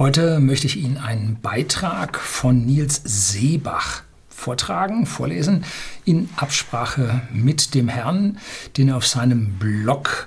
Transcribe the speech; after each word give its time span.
Heute 0.00 0.40
möchte 0.40 0.66
ich 0.66 0.78
Ihnen 0.78 0.96
einen 0.96 1.42
Beitrag 1.42 2.18
von 2.18 2.64
Nils 2.64 3.02
Seebach 3.04 4.02
vortragen, 4.30 5.04
vorlesen, 5.04 5.66
in 6.06 6.30
Absprache 6.36 7.20
mit 7.30 7.74
dem 7.74 7.88
Herrn, 7.88 8.38
den 8.78 8.88
er 8.88 8.96
auf 8.96 9.06
seinem 9.06 9.58
Blog 9.58 10.26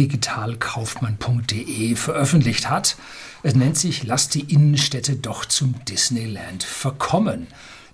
digitalkaufmann.de 0.00 1.94
veröffentlicht 1.94 2.68
hat. 2.68 2.96
Es 3.44 3.54
nennt 3.54 3.78
sich 3.78 4.02
Lass 4.02 4.30
die 4.30 4.52
Innenstädte 4.52 5.14
doch 5.14 5.44
zum 5.44 5.76
Disneyland 5.84 6.64
verkommen. 6.64 7.46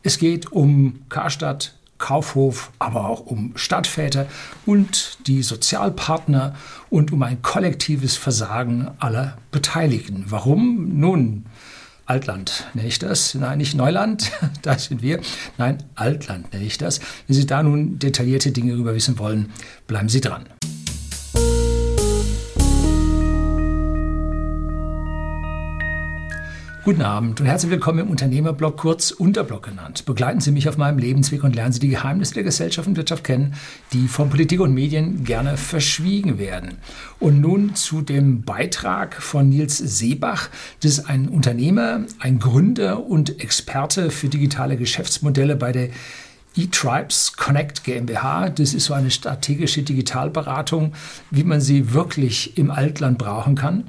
Es 0.02 0.16
geht 0.16 0.50
um 0.52 1.02
Karstadt, 1.10 1.74
Kaufhof, 2.00 2.72
aber 2.80 3.06
auch 3.06 3.20
um 3.20 3.52
Stadtväter 3.54 4.26
und 4.66 5.18
die 5.28 5.42
Sozialpartner 5.42 6.56
und 6.88 7.12
um 7.12 7.22
ein 7.22 7.42
kollektives 7.42 8.16
Versagen 8.16 8.90
aller 8.98 9.36
Beteiligten. 9.52 10.24
Warum? 10.28 10.98
Nun, 10.98 11.46
Altland 12.06 12.66
nenne 12.74 12.88
ich 12.88 12.98
das. 12.98 13.34
Nein, 13.36 13.58
nicht 13.58 13.76
Neuland, 13.76 14.32
da 14.62 14.76
sind 14.76 15.02
wir. 15.02 15.20
Nein, 15.58 15.78
Altland 15.94 16.52
nenne 16.52 16.64
ich 16.64 16.78
das. 16.78 16.98
Wenn 17.28 17.36
Sie 17.36 17.46
da 17.46 17.62
nun 17.62 18.00
detaillierte 18.00 18.50
Dinge 18.50 18.72
darüber 18.72 18.94
wissen 18.96 19.18
wollen, 19.20 19.52
bleiben 19.86 20.08
Sie 20.08 20.20
dran. 20.20 20.46
Guten 26.82 27.02
Abend 27.02 27.38
und 27.38 27.46
herzlich 27.46 27.70
willkommen 27.70 27.98
im 27.98 28.08
Unternehmerblog, 28.08 28.78
kurz 28.78 29.10
Unterblog 29.10 29.64
genannt. 29.64 30.06
Begleiten 30.06 30.40
Sie 30.40 30.50
mich 30.50 30.66
auf 30.66 30.78
meinem 30.78 30.96
Lebensweg 30.96 31.44
und 31.44 31.54
lernen 31.54 31.74
Sie 31.74 31.78
die 31.78 31.90
Geheimnisse 31.90 32.32
der 32.32 32.42
Gesellschaft 32.42 32.88
und 32.88 32.96
Wirtschaft 32.96 33.22
kennen, 33.22 33.54
die 33.92 34.08
von 34.08 34.30
Politik 34.30 34.60
und 34.60 34.72
Medien 34.72 35.22
gerne 35.24 35.58
verschwiegen 35.58 36.38
werden. 36.38 36.78
Und 37.18 37.38
nun 37.38 37.74
zu 37.74 38.00
dem 38.00 38.44
Beitrag 38.44 39.20
von 39.20 39.50
Nils 39.50 39.76
Seebach. 39.76 40.48
Das 40.82 40.92
ist 40.92 41.04
ein 41.04 41.28
Unternehmer, 41.28 42.06
ein 42.18 42.38
Gründer 42.38 43.04
und 43.04 43.42
Experte 43.42 44.10
für 44.10 44.28
digitale 44.28 44.78
Geschäftsmodelle 44.78 45.56
bei 45.56 45.72
der 45.72 45.90
eTribes 46.56 47.34
Connect 47.36 47.84
GmbH. 47.84 48.50
Das 48.50 48.74
ist 48.74 48.86
so 48.86 48.94
eine 48.94 49.10
strategische 49.10 49.82
Digitalberatung, 49.82 50.92
wie 51.30 51.44
man 51.44 51.60
sie 51.60 51.92
wirklich 51.92 52.58
im 52.58 52.70
Altland 52.70 53.18
brauchen 53.18 53.54
kann. 53.54 53.84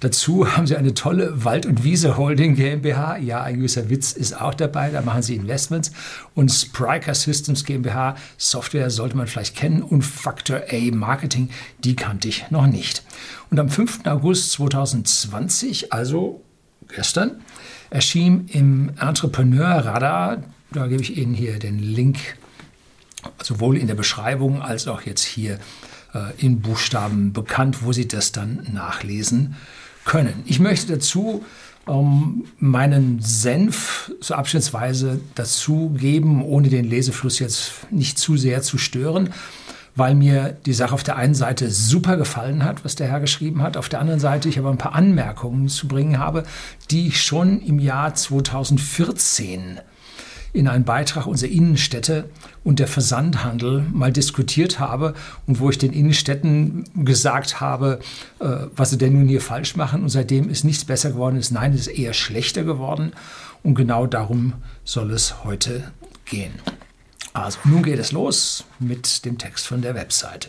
Dazu 0.00 0.56
haben 0.56 0.66
sie 0.66 0.76
eine 0.76 0.94
tolle 0.94 1.44
Wald- 1.44 1.66
und 1.66 1.84
Wiese 1.84 2.16
Holding 2.16 2.54
GmbH. 2.56 3.18
Ja, 3.18 3.42
ein 3.42 3.56
gewisser 3.56 3.90
Witz 3.90 4.12
ist 4.12 4.40
auch 4.40 4.54
dabei. 4.54 4.90
Da 4.90 5.02
machen 5.02 5.22
sie 5.22 5.36
Investments. 5.36 5.92
Und 6.34 6.50
Spriker 6.50 7.14
Systems 7.14 7.64
GmbH. 7.64 8.16
Software 8.38 8.90
sollte 8.90 9.16
man 9.16 9.26
vielleicht 9.26 9.56
kennen. 9.56 9.82
Und 9.82 10.02
Factor 10.02 10.62
A 10.70 10.94
Marketing, 10.94 11.50
die 11.84 11.96
kannte 11.96 12.28
ich 12.28 12.50
noch 12.50 12.66
nicht. 12.66 13.04
Und 13.50 13.60
am 13.60 13.68
5. 13.68 14.06
August 14.06 14.52
2020, 14.52 15.92
also 15.92 16.42
gestern, 16.88 17.42
erschien 17.90 18.46
im 18.48 18.92
Entrepreneur 18.98 19.84
Radar 19.84 20.42
da 20.72 20.86
gebe 20.86 21.02
ich 21.02 21.16
Ihnen 21.16 21.34
hier 21.34 21.58
den 21.58 21.78
Link, 21.78 22.18
sowohl 23.42 23.76
in 23.76 23.86
der 23.86 23.94
Beschreibung 23.94 24.62
als 24.62 24.88
auch 24.88 25.02
jetzt 25.02 25.24
hier 25.24 25.58
äh, 26.14 26.32
in 26.38 26.60
Buchstaben 26.60 27.32
bekannt, 27.32 27.82
wo 27.82 27.92
Sie 27.92 28.08
das 28.08 28.32
dann 28.32 28.66
nachlesen 28.72 29.56
können. 30.04 30.42
Ich 30.46 30.60
möchte 30.60 30.94
dazu 30.94 31.44
ähm, 31.88 32.44
meinen 32.58 33.20
Senf 33.20 34.12
so 34.20 34.34
abschnittsweise 34.34 35.20
dazugeben, 35.34 36.42
ohne 36.42 36.68
den 36.68 36.84
Lesefluss 36.88 37.38
jetzt 37.38 37.72
nicht 37.90 38.18
zu 38.18 38.36
sehr 38.36 38.62
zu 38.62 38.78
stören 38.78 39.30
weil 39.96 40.14
mir 40.14 40.56
die 40.66 40.72
Sache 40.72 40.94
auf 40.94 41.02
der 41.02 41.16
einen 41.16 41.34
Seite 41.34 41.70
super 41.70 42.16
gefallen 42.16 42.64
hat, 42.64 42.84
was 42.84 42.94
der 42.94 43.08
Herr 43.08 43.20
geschrieben 43.20 43.62
hat, 43.62 43.76
auf 43.76 43.88
der 43.88 44.00
anderen 44.00 44.20
Seite 44.20 44.48
ich 44.48 44.58
aber 44.58 44.70
ein 44.70 44.78
paar 44.78 44.94
Anmerkungen 44.94 45.68
zu 45.68 45.88
bringen 45.88 46.18
habe, 46.18 46.44
die 46.90 47.08
ich 47.08 47.22
schon 47.22 47.60
im 47.60 47.78
Jahr 47.78 48.14
2014 48.14 49.80
in 50.52 50.68
einem 50.68 50.84
Beitrag 50.84 51.26
unserer 51.26 51.50
Innenstädte 51.50 52.28
und 52.64 52.78
der 52.78 52.88
Versandhandel 52.88 53.84
mal 53.92 54.12
diskutiert 54.12 54.78
habe 54.78 55.14
und 55.46 55.60
wo 55.60 55.70
ich 55.70 55.78
den 55.78 55.92
Innenstädten 55.92 56.84
gesagt 57.04 57.60
habe, 57.60 58.00
äh, 58.40 58.46
was 58.74 58.90
sie 58.90 58.98
denn 58.98 59.12
nun 59.12 59.28
hier 59.28 59.40
falsch 59.40 59.76
machen. 59.76 60.02
Und 60.02 60.08
seitdem 60.08 60.50
ist 60.50 60.64
nichts 60.64 60.84
besser 60.84 61.10
geworden. 61.10 61.36
Ist, 61.36 61.52
nein, 61.52 61.72
es 61.72 61.82
ist 61.86 61.98
eher 61.98 62.12
schlechter 62.12 62.64
geworden. 62.64 63.12
Und 63.62 63.74
genau 63.74 64.06
darum 64.06 64.54
soll 64.84 65.12
es 65.12 65.44
heute 65.44 65.84
gehen. 66.24 66.52
Also, 67.32 67.58
nun 67.64 67.84
geht 67.84 68.00
es 68.00 68.10
los 68.10 68.64
mit 68.80 69.24
dem 69.24 69.38
Text 69.38 69.66
von 69.66 69.82
der 69.82 69.94
Webseite. 69.94 70.48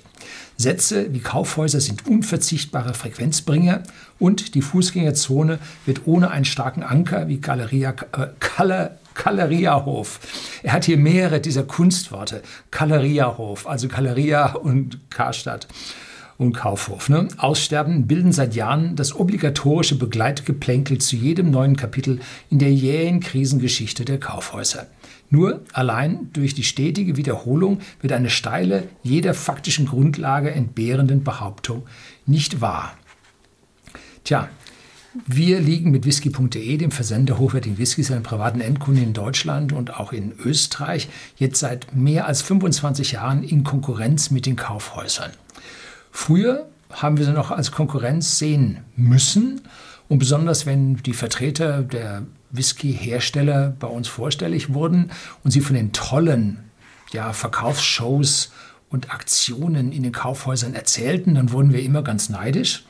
Sätze 0.57 1.13
wie 1.13 1.19
Kaufhäuser 1.19 1.79
sind 1.79 2.07
unverzichtbare 2.07 2.95
Frequenzbringer 2.95 3.83
und 4.17 4.55
die 4.55 4.61
Fußgängerzone 4.61 5.59
wird 5.85 6.07
ohne 6.07 6.31
einen 6.31 6.45
starken 6.45 6.81
Anker 6.81 7.27
wie 7.27 7.39
Galeria, 7.39 7.93
äh, 8.13 8.27
Galeriahof. 9.15 10.19
Er 10.63 10.73
hat 10.73 10.85
hier 10.85 10.97
mehrere 10.97 11.39
dieser 11.39 11.63
Kunstworte. 11.63 12.41
Galeriahof, 12.71 13.67
also 13.67 13.87
Galeria 13.87 14.53
und 14.53 14.99
Karstadt 15.09 15.67
und 16.37 16.53
Kaufhof. 16.53 17.07
Ne? 17.07 17.27
Aussterben 17.37 18.07
bilden 18.07 18.31
seit 18.31 18.55
Jahren 18.55 18.95
das 18.95 19.15
obligatorische 19.15 19.95
Begleitgeplänkel 19.95 20.97
zu 20.97 21.15
jedem 21.15 21.51
neuen 21.51 21.75
Kapitel 21.75 22.19
in 22.49 22.57
der 22.57 22.73
jähen 22.73 23.19
Krisengeschichte 23.19 24.05
der 24.05 24.19
Kaufhäuser. 24.19 24.87
Nur 25.29 25.61
allein 25.71 26.29
durch 26.33 26.55
die 26.55 26.63
stetige 26.63 27.15
Wiederholung 27.15 27.79
wird 28.01 28.11
eine 28.11 28.31
steile, 28.31 28.89
jeder 29.03 29.33
faktischen 29.33 29.85
Grundlage 29.85 30.51
entbehrenden 30.51 31.23
Behauptung 31.23 31.83
nicht 32.25 32.59
wahr. 32.59 32.97
Tja, 34.23 34.49
wir 35.27 35.59
liegen 35.59 35.91
mit 35.91 36.05
whisky.de, 36.05 36.77
dem 36.77 36.91
Versender 36.91 37.37
hochwertigen 37.37 37.77
Whiskys 37.77 38.11
an 38.11 38.23
privaten 38.23 38.61
Endkunden 38.61 39.03
in 39.03 39.13
Deutschland 39.13 39.73
und 39.73 39.99
auch 39.99 40.13
in 40.13 40.31
Österreich, 40.39 41.09
jetzt 41.35 41.59
seit 41.59 41.93
mehr 41.95 42.27
als 42.27 42.41
25 42.41 43.13
Jahren 43.13 43.43
in 43.43 43.63
Konkurrenz 43.63 44.31
mit 44.31 44.45
den 44.45 44.55
Kaufhäusern. 44.55 45.31
Früher 46.11 46.67
haben 46.89 47.17
wir 47.17 47.25
sie 47.25 47.33
noch 47.33 47.51
als 47.51 47.71
Konkurrenz 47.71 48.39
sehen 48.39 48.79
müssen 48.95 49.61
und 50.07 50.19
besonders 50.19 50.65
wenn 50.65 50.95
die 50.97 51.13
Vertreter 51.13 51.83
der 51.83 52.23
Whisky-Hersteller 52.51 53.75
bei 53.79 53.87
uns 53.87 54.07
vorstellig 54.07 54.73
wurden 54.73 55.11
und 55.43 55.51
sie 55.51 55.61
von 55.61 55.75
den 55.75 55.91
tollen 55.91 56.59
ja, 57.11 57.33
Verkaufsshows 57.33 58.51
und 58.89 59.13
Aktionen 59.13 59.91
in 59.91 60.03
den 60.03 60.11
Kaufhäusern 60.11 60.73
erzählten, 60.73 61.35
dann 61.35 61.51
wurden 61.51 61.73
wir 61.73 61.81
immer 61.81 62.01
ganz 62.01 62.29
neidisch. 62.29 62.85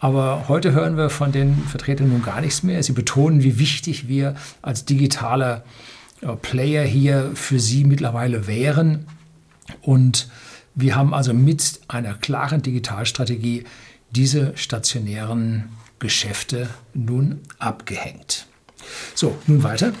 Aber 0.00 0.48
heute 0.48 0.72
hören 0.72 0.96
wir 0.96 1.10
von 1.10 1.32
den 1.32 1.56
Vertretern 1.56 2.08
nun 2.10 2.22
gar 2.22 2.40
nichts 2.40 2.62
mehr. 2.62 2.82
Sie 2.82 2.92
betonen, 2.92 3.42
wie 3.42 3.58
wichtig 3.58 4.08
wir 4.08 4.34
als 4.62 4.84
digitaler 4.84 5.64
äh, 6.20 6.34
Player 6.36 6.84
hier 6.84 7.32
für 7.34 7.58
sie 7.58 7.84
mittlerweile 7.84 8.46
wären. 8.46 9.06
Und 9.82 10.28
wir 10.74 10.94
haben 10.94 11.14
also 11.14 11.34
mit 11.34 11.80
einer 11.88 12.14
klaren 12.14 12.62
Digitalstrategie 12.62 13.64
diese 14.10 14.56
stationären 14.56 15.70
Geschäfte 15.98 16.68
nun 16.94 17.40
abgehängt. 17.58 18.46
So, 19.14 19.36
nun 19.46 19.64
weiter. 19.64 19.92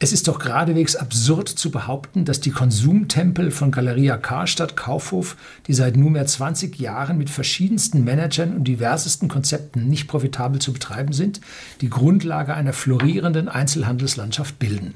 Es 0.00 0.12
ist 0.12 0.28
doch 0.28 0.38
geradewegs 0.38 0.94
absurd 0.94 1.48
zu 1.48 1.72
behaupten, 1.72 2.24
dass 2.24 2.40
die 2.40 2.52
Konsumtempel 2.52 3.50
von 3.50 3.72
Galeria 3.72 4.16
Karstadt 4.16 4.76
Kaufhof, 4.76 5.36
die 5.66 5.74
seit 5.74 5.96
nunmehr 5.96 6.24
20 6.24 6.78
Jahren 6.78 7.18
mit 7.18 7.30
verschiedensten 7.30 8.04
Managern 8.04 8.54
und 8.54 8.68
diversesten 8.68 9.26
Konzepten 9.26 9.88
nicht 9.88 10.06
profitabel 10.06 10.60
zu 10.60 10.72
betreiben 10.72 11.12
sind, 11.12 11.40
die 11.80 11.90
Grundlage 11.90 12.54
einer 12.54 12.72
florierenden 12.72 13.48
Einzelhandelslandschaft 13.48 14.60
bilden. 14.60 14.94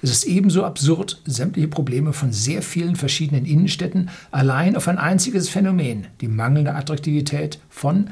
Es 0.00 0.10
ist 0.10 0.24
ebenso 0.24 0.64
absurd, 0.64 1.20
sämtliche 1.26 1.68
Probleme 1.68 2.14
von 2.14 2.32
sehr 2.32 2.62
vielen 2.62 2.96
verschiedenen 2.96 3.44
Innenstädten 3.44 4.08
allein 4.30 4.74
auf 4.74 4.88
ein 4.88 4.96
einziges 4.96 5.50
Phänomen, 5.50 6.06
die 6.22 6.28
mangelnde 6.28 6.74
Attraktivität 6.74 7.58
von 7.68 8.08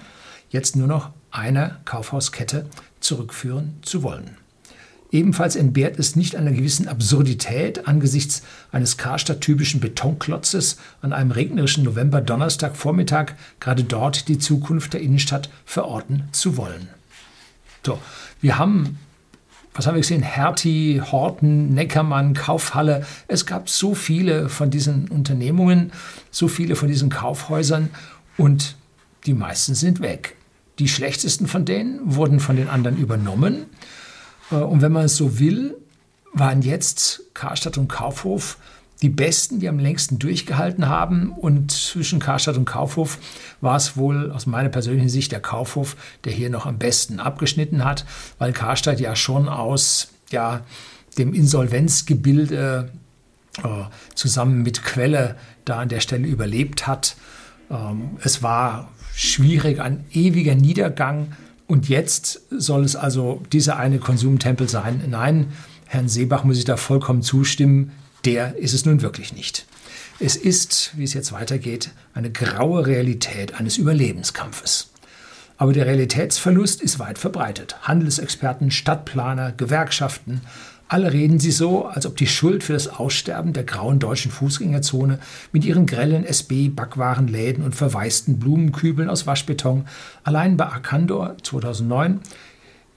jetzt 0.50 0.76
nur 0.76 0.88
noch 0.88 1.08
einer 1.30 1.78
Kaufhauskette, 1.86 2.66
zurückführen 3.00 3.78
zu 3.80 4.02
wollen. 4.02 4.36
Ebenfalls 5.10 5.56
entbehrt 5.56 5.98
es 5.98 6.16
nicht 6.16 6.36
einer 6.36 6.52
gewissen 6.52 6.86
Absurdität, 6.86 7.88
angesichts 7.88 8.42
eines 8.72 8.98
Karstadt-typischen 8.98 9.80
Betonklotzes 9.80 10.76
an 11.00 11.14
einem 11.14 11.30
regnerischen 11.30 11.84
November-Donnerstag-Vormittag 11.84 13.36
gerade 13.58 13.84
dort 13.84 14.28
die 14.28 14.38
Zukunft 14.38 14.92
der 14.92 15.00
Innenstadt 15.00 15.48
verorten 15.64 16.24
zu 16.32 16.58
wollen. 16.58 16.88
So, 17.86 17.98
wir 18.42 18.58
haben, 18.58 18.98
was 19.72 19.86
haben 19.86 19.94
wir 19.94 20.02
gesehen? 20.02 20.22
Hertie, 20.22 21.00
Horten, 21.00 21.72
Neckermann, 21.72 22.34
Kaufhalle. 22.34 23.06
Es 23.28 23.46
gab 23.46 23.70
so 23.70 23.94
viele 23.94 24.50
von 24.50 24.70
diesen 24.70 25.08
Unternehmungen, 25.08 25.90
so 26.30 26.48
viele 26.48 26.76
von 26.76 26.88
diesen 26.88 27.08
Kaufhäusern 27.08 27.88
und 28.36 28.76
die 29.24 29.32
meisten 29.32 29.74
sind 29.74 30.00
weg. 30.00 30.36
Die 30.78 30.88
schlechtesten 30.88 31.46
von 31.46 31.64
denen 31.64 32.14
wurden 32.14 32.40
von 32.40 32.56
den 32.56 32.68
anderen 32.68 32.98
übernommen 32.98 33.64
und 34.56 34.82
wenn 34.82 34.92
man 34.92 35.04
es 35.04 35.16
so 35.16 35.38
will, 35.38 35.76
waren 36.32 36.62
jetzt 36.62 37.22
Karstadt 37.34 37.78
und 37.78 37.88
Kaufhof 37.88 38.58
die 39.02 39.08
Besten, 39.08 39.60
die 39.60 39.68
am 39.68 39.78
längsten 39.78 40.18
durchgehalten 40.18 40.88
haben. 40.88 41.32
Und 41.32 41.70
zwischen 41.70 42.18
Karstadt 42.18 42.56
und 42.56 42.64
Kaufhof 42.64 43.18
war 43.60 43.76
es 43.76 43.96
wohl 43.96 44.32
aus 44.32 44.46
meiner 44.46 44.68
persönlichen 44.68 45.08
Sicht 45.08 45.30
der 45.32 45.40
Kaufhof, 45.40 45.96
der 46.24 46.32
hier 46.32 46.50
noch 46.50 46.66
am 46.66 46.78
besten 46.78 47.20
abgeschnitten 47.20 47.84
hat, 47.84 48.04
weil 48.38 48.52
Karstadt 48.52 49.00
ja 49.00 49.14
schon 49.14 49.48
aus 49.48 50.08
ja, 50.30 50.62
dem 51.16 51.32
Insolvenzgebilde 51.32 52.90
äh, 53.62 53.68
zusammen 54.14 54.62
mit 54.62 54.82
Quelle 54.82 55.36
da 55.64 55.78
an 55.78 55.88
der 55.88 56.00
Stelle 56.00 56.26
überlebt 56.26 56.86
hat. 56.86 57.16
Ähm, 57.70 58.16
es 58.22 58.42
war 58.42 58.88
schwierig, 59.14 59.80
ein 59.80 60.04
ewiger 60.12 60.54
Niedergang. 60.54 61.32
Und 61.68 61.88
jetzt 61.88 62.40
soll 62.50 62.84
es 62.84 62.96
also 62.96 63.42
dieser 63.52 63.76
eine 63.76 64.00
Konsumtempel 64.00 64.68
sein. 64.68 65.04
Nein, 65.08 65.52
Herrn 65.86 66.08
Seebach 66.08 66.42
muss 66.42 66.58
ich 66.58 66.64
da 66.64 66.76
vollkommen 66.76 67.22
zustimmen 67.22 67.92
der 68.24 68.56
ist 68.56 68.74
es 68.74 68.84
nun 68.84 69.02
wirklich 69.02 69.32
nicht. 69.32 69.66
Es 70.20 70.36
ist, 70.36 70.92
wie 70.96 71.04
es 71.04 71.14
jetzt 71.14 71.32
weitergeht, 71.32 71.90
eine 72.14 72.30
graue 72.30 72.86
Realität 72.86 73.54
eines 73.54 73.78
Überlebenskampfes. 73.78 74.90
Aber 75.56 75.72
der 75.72 75.86
Realitätsverlust 75.86 76.82
ist 76.82 76.98
weit 76.98 77.18
verbreitet. 77.18 77.76
Handelsexperten, 77.82 78.70
Stadtplaner, 78.70 79.52
Gewerkschaften, 79.52 80.42
alle 80.88 81.12
reden 81.12 81.38
sie 81.38 81.50
so, 81.50 81.84
als 81.84 82.06
ob 82.06 82.16
die 82.16 82.26
Schuld 82.26 82.64
für 82.64 82.72
das 82.72 82.88
Aussterben 82.88 83.52
der 83.52 83.64
grauen 83.64 83.98
deutschen 83.98 84.30
Fußgängerzone 84.30 85.18
mit 85.52 85.64
ihren 85.64 85.84
grellen 85.86 86.24
SB-Backwarenläden 86.24 87.62
und 87.62 87.74
verwaisten 87.74 88.38
Blumenkübeln 88.38 89.10
aus 89.10 89.26
Waschbeton 89.26 89.86
allein 90.24 90.56
bei 90.56 90.66
Arkandor 90.66 91.36
2009, 91.42 92.20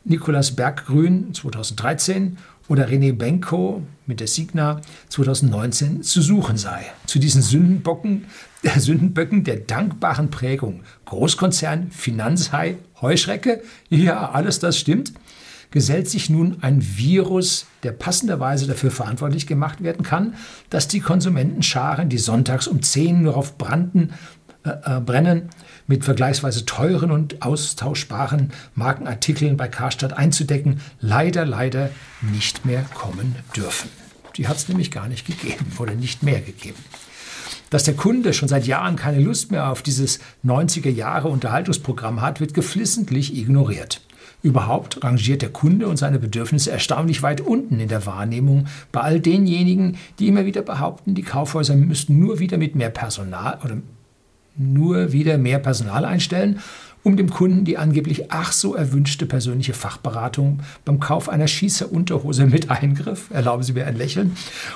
Nikolaus 0.06 0.56
Berggrün 0.56 1.34
2013 1.34 2.38
oder 2.70 2.88
René 2.88 3.14
Benko 3.14 3.84
mit 4.06 4.22
der 4.22 4.28
Signa 4.28 4.80
2019 5.10 6.04
zu 6.04 6.22
suchen 6.22 6.56
sei. 6.56 6.86
Zu 7.06 7.20
diesen 7.20 7.42
Sündenbocken, 7.42 8.26
äh, 8.64 8.70
Sündenböcken 8.80 9.44
der 9.44 9.58
dankbaren 9.58 10.32
Prägung. 10.32 10.82
Großkonzern, 11.06 11.92
Finanzhai, 11.92 12.78
Heuschrecke, 13.02 13.62
ja, 13.90 14.32
alles 14.32 14.60
das 14.60 14.78
stimmt, 14.78 15.12
gesellt 15.72 16.10
sich 16.10 16.30
nun 16.30 16.58
ein 16.62 16.82
Virus, 16.82 17.66
der 17.84 17.94
passenderweise 17.94 18.68
dafür 18.68 18.92
verantwortlich 18.92 19.48
gemacht 19.48 19.82
werden 19.82 20.04
kann, 20.04 20.36
dass 20.70 20.88
die 20.88 21.00
Konsumentenscharen, 21.00 22.10
die 22.10 22.18
sonntags 22.18 22.68
um 22.68 22.82
10 22.82 23.24
nur 23.24 23.38
auf 23.38 23.58
Branden 23.58 24.14
äh, 24.64 24.98
äh, 24.98 25.00
brennen, 25.00 25.50
mit 25.88 26.06
vergleichsweise 26.06 26.66
teuren 26.66 27.10
und 27.10 27.42
austauschbaren 27.42 28.52
Markenartikeln 28.76 29.58
bei 29.58 29.68
Karstadt 29.68 30.14
einzudecken, 30.14 30.82
leider, 31.00 31.46
leider 31.46 31.90
nicht 32.22 32.66
mehr 32.66 32.86
kommen 32.94 33.36
dürfen. 33.56 33.90
Die 34.38 34.48
hat 34.48 34.58
es 34.58 34.70
nämlich 34.70 34.92
gar 34.92 35.08
nicht 35.08 35.26
gegeben 35.26 35.66
oder 35.80 35.96
nicht 35.96 36.22
mehr 36.22 36.42
gegeben. 36.42 36.78
Dass 37.72 37.84
der 37.84 37.96
Kunde 37.96 38.34
schon 38.34 38.50
seit 38.50 38.68
Jahren 38.68 38.98
keine 38.98 39.20
Lust 39.20 39.52
mehr 39.52 39.70
auf 39.70 39.82
dieses 39.82 40.20
90er 40.46 40.90
Jahre 40.90 41.30
Unterhaltungsprogramm 41.30 42.22
hat, 42.22 42.40
wird 42.40 42.54
geflissentlich 42.54 43.36
ignoriert. 43.36 44.02
Überhaupt 44.44 45.04
rangiert 45.04 45.44
der 45.44 45.50
Kunde 45.50 45.88
und 45.88 45.98
seine 45.98 46.18
Bedürfnisse 46.18 46.72
erstaunlich 46.72 47.22
weit 47.22 47.42
unten 47.42 47.80
in 47.80 47.90
der 47.90 48.06
Wahrnehmung 48.06 48.66
bei 48.92 49.02
all 49.02 49.20
denjenigen, 49.20 49.98
die 50.18 50.28
immer 50.28 50.46
wieder 50.46 50.64
behaupten, 50.64 51.14
die 51.14 51.22
Kaufhäuser 51.22 51.76
müssten 51.76 52.18
nur 52.20 52.40
wieder 52.40 52.58
mit 52.58 52.76
mehr 52.76 52.90
Personal 52.90 53.60
oder 53.64 53.78
nur 54.56 55.12
wieder 55.12 55.38
mehr 55.38 55.60
Personal 55.60 56.06
einstellen, 56.06 56.60
um 57.04 57.18
dem 57.18 57.30
Kunden 57.30 57.66
die 57.66 57.78
angeblich 57.78 58.32
ach 58.32 58.52
so 58.52 58.76
erwünschte 58.76 59.26
persönliche 59.26 59.74
Fachberatung 59.74 60.60
beim 60.86 61.00
Kauf 61.00 61.30
einer 61.30 61.48
Schießerunterhose 61.48 62.46
mit 62.46 62.70
Eingriff, 62.70 63.30
erlauben 63.32 63.64
Sie 63.64 63.74
mir 63.74 63.88
ein 63.88 63.98
Lächeln, 63.98 64.36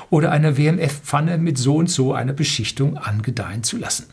oder 0.10 0.32
einer 0.32 0.58
WMF-Pfanne 0.58 1.38
mit 1.38 1.58
so 1.58 1.78
und 1.78 1.90
so 1.90 2.14
einer 2.14 2.34
Beschichtung 2.34 2.98
angedeihen 2.98 3.64
zu 3.64 3.78
lassen. 3.78 4.06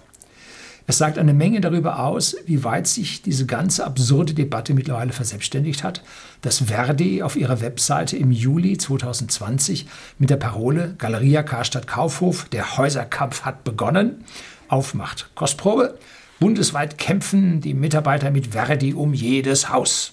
Es 0.92 0.98
sagt 0.98 1.16
eine 1.16 1.32
Menge 1.32 1.62
darüber 1.62 2.00
aus, 2.00 2.36
wie 2.44 2.64
weit 2.64 2.86
sich 2.86 3.22
diese 3.22 3.46
ganze 3.46 3.86
absurde 3.86 4.34
Debatte 4.34 4.74
mittlerweile 4.74 5.14
verselbstständigt 5.14 5.84
hat, 5.84 6.02
dass 6.42 6.64
Verdi 6.64 7.22
auf 7.22 7.34
ihrer 7.34 7.62
Webseite 7.62 8.18
im 8.18 8.30
Juli 8.30 8.76
2020 8.76 9.86
mit 10.18 10.28
der 10.28 10.36
Parole 10.36 10.94
Galeria 10.98 11.44
Karstadt 11.44 11.86
Kaufhof, 11.86 12.44
der 12.50 12.76
Häuserkampf 12.76 13.40
hat 13.46 13.64
begonnen, 13.64 14.22
aufmacht. 14.68 15.30
Kostprobe. 15.34 15.98
Bundesweit 16.38 16.98
kämpfen 16.98 17.62
die 17.62 17.72
Mitarbeiter 17.72 18.30
mit 18.30 18.48
Verdi 18.48 18.92
um 18.92 19.14
jedes 19.14 19.70
Haus. 19.70 20.12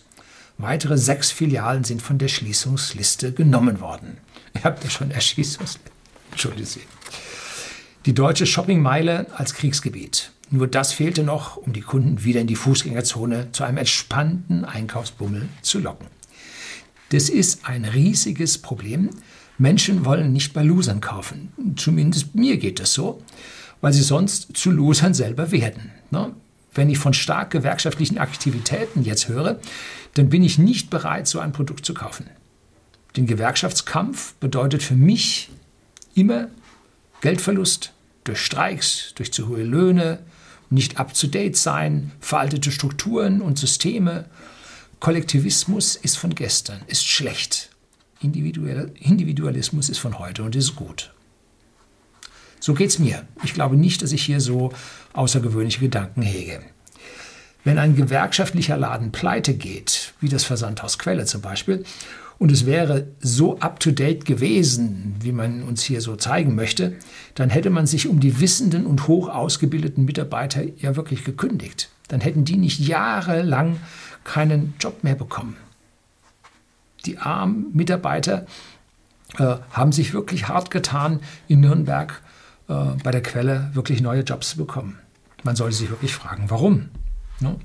Weitere 0.58 0.98
sechs 0.98 1.30
Filialen 1.30 1.84
sind 1.84 2.02
von 2.02 2.20
der 2.20 2.30
Schließungsliste 2.30 3.34
genommen 3.34 3.82
worden. 3.82 4.16
Ihr 4.56 4.64
habt 4.64 4.82
ja 4.86 4.90
schon 4.90 5.12
Erschießungsliste. 5.12 5.92
Entschuldigung. 6.32 6.84
Die 8.06 8.14
deutsche 8.14 8.46
Shoppingmeile 8.46 9.26
als 9.36 9.54
Kriegsgebiet. 9.56 10.32
Nur 10.52 10.68
das 10.68 10.94
fehlte 10.94 11.24
noch, 11.24 11.58
um 11.58 11.74
die 11.74 11.82
Kunden 11.82 12.24
wieder 12.24 12.42
in 12.42 12.48
die 12.48 12.56
Fußgängerzone 12.56 13.52
zu 13.52 13.64
einem 13.64 13.78
entspannten 13.78 14.66
Einkaufsbummel 14.66 15.48
zu 15.62 15.80
locken. 15.80 16.08
Das 17.10 17.30
ist 17.30 17.66
ein 17.66 17.86
riesiges 17.86 18.58
Problem. 18.58 19.10
Menschen 19.58 20.06
wollen 20.06 20.32
nicht 20.32 20.54
bei 20.54 20.64
Losern 20.64 21.02
kaufen. 21.02 21.52
Zumindest 21.76 22.36
mir 22.36 22.58
geht 22.58 22.80
es 22.80 22.94
so 22.94 23.22
weil 23.82 23.94
sie 23.94 24.04
sonst 24.04 24.56
zu 24.58 24.72
Losern 24.72 25.14
selber 25.14 25.52
werden. 25.52 25.92
Ne? 26.12 26.34
Wenn 26.74 26.90
ich 26.90 26.98
von 26.98 27.14
stark 27.14 27.52
gewerkschaftlichen 27.52 28.18
Aktivitäten 28.18 29.04
jetzt 29.04 29.28
höre, 29.28 29.60
dann 30.14 30.30
bin 30.30 30.44
ich 30.44 30.58
nicht 30.58 30.90
bereit, 30.90 31.28
so 31.28 31.40
ein 31.40 31.52
Produkt 31.52 31.86
zu 31.86 31.94
kaufen. 31.94 32.30
Den 33.16 33.26
Gewerkschaftskampf 33.26 34.36
bedeutet 34.36 34.84
für 34.84 34.96
mich 34.96 35.50
immer 36.14 36.48
Geldverlust 37.22 37.94
durch 38.30 38.40
Streiks, 38.42 39.14
durch 39.16 39.34
zu 39.34 39.48
hohe 39.48 39.64
Löhne, 39.64 40.20
nicht 40.70 41.00
up-to-date 41.00 41.58
sein, 41.58 42.12
veraltete 42.20 42.72
Strukturen 42.72 43.42
und 43.42 43.58
Systeme. 43.58 44.26
Kollektivismus 45.00 45.96
ist 45.96 46.18
von 46.18 46.36
gestern, 46.36 46.82
ist 46.88 47.08
schlecht. 47.08 47.70
Individualismus 48.22 49.90
ist 49.90 49.98
von 49.98 50.20
heute 50.20 50.44
und 50.44 50.56
ist 50.56 50.76
gut. 50.76 51.12
So 52.60 52.74
geht 52.74 52.90
es 52.90 53.00
mir. 53.00 53.26
Ich 53.44 53.54
glaube 53.54 53.78
nicht, 53.78 54.04
dass 54.04 54.12
ich 54.12 54.24
hier 54.24 54.42
so 54.42 54.72
außergewöhnliche 55.14 55.80
Gedanken 55.80 56.22
hege. 56.22 56.62
Wenn 57.64 57.80
ein 57.80 57.96
gewerkschaftlicher 57.96 58.78
Laden 58.78 59.12
pleite 59.12 59.56
geht, 59.56 60.14
wie 60.20 60.30
das 60.30 60.44
Versandhaus 60.44 61.00
Quelle 61.00 61.26
zum 61.26 61.42
Beispiel, 61.42 61.84
und 62.40 62.54
es 62.54 62.66
wäre 62.66 63.08
so 63.20 63.60
up-to-date 63.60 64.24
gewesen, 64.24 65.16
wie 65.20 65.34
man 65.34 65.62
uns 65.62 65.84
hier 65.84 66.00
so 66.00 66.16
zeigen 66.16 66.56
möchte, 66.56 66.96
dann 67.36 67.50
hätte 67.50 67.70
man 67.70 67.86
sich 67.86 68.08
um 68.08 68.22
die 68.22 68.40
wissenden 68.40 68.86
und 68.86 69.08
hoch 69.08 69.28
ausgebildeten 69.28 70.06
Mitarbeiter 70.06 70.64
ja 70.78 70.96
wirklich 70.96 71.26
gekündigt. 71.26 71.90
Dann 72.08 72.22
hätten 72.22 72.46
die 72.46 72.56
nicht 72.56 72.80
jahrelang 72.80 73.78
keinen 74.24 74.74
Job 74.80 75.04
mehr 75.04 75.16
bekommen. 75.16 75.58
Die 77.06 77.18
armen 77.18 77.72
Mitarbeiter 77.74 78.48
äh, 79.38 79.58
haben 79.72 79.92
sich 79.92 80.14
wirklich 80.14 80.48
hart 80.48 80.72
getan 80.72 81.20
in 81.50 81.60
Nürnberg 81.60 82.22
äh, 82.70 82.74
bei 83.04 83.12
der 83.12 83.22
Quelle 83.22 83.70
wirklich 83.74 84.02
neue 84.02 84.22
Jobs 84.22 84.52
zu 84.52 84.58
bekommen. 84.58 84.98
Man 85.44 85.58
sollte 85.58 85.76
sich 85.76 85.90
wirklich 85.90 86.14
fragen, 86.14 86.46
warum? 86.48 86.90
Ne? 87.42 87.58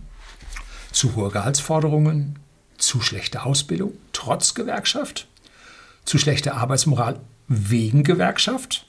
Zu 0.90 1.14
hohe 1.14 1.30
Gehaltsforderungen, 1.30 2.38
zu 2.84 3.00
schlechte 3.00 3.44
Ausbildung 3.44 3.92
trotz 4.12 4.54
Gewerkschaft, 4.54 5.26
zu 6.04 6.18
schlechte 6.18 6.54
Arbeitsmoral 6.54 7.20
wegen 7.48 8.04
Gewerkschaft, 8.04 8.86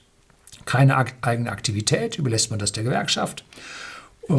keine 0.64 0.96
eigene 1.22 1.50
Aktivität, 1.50 2.18
überlässt 2.18 2.50
man 2.50 2.58
das 2.58 2.72
der 2.72 2.84
Gewerkschaft, 2.84 3.44
äh, 4.28 4.34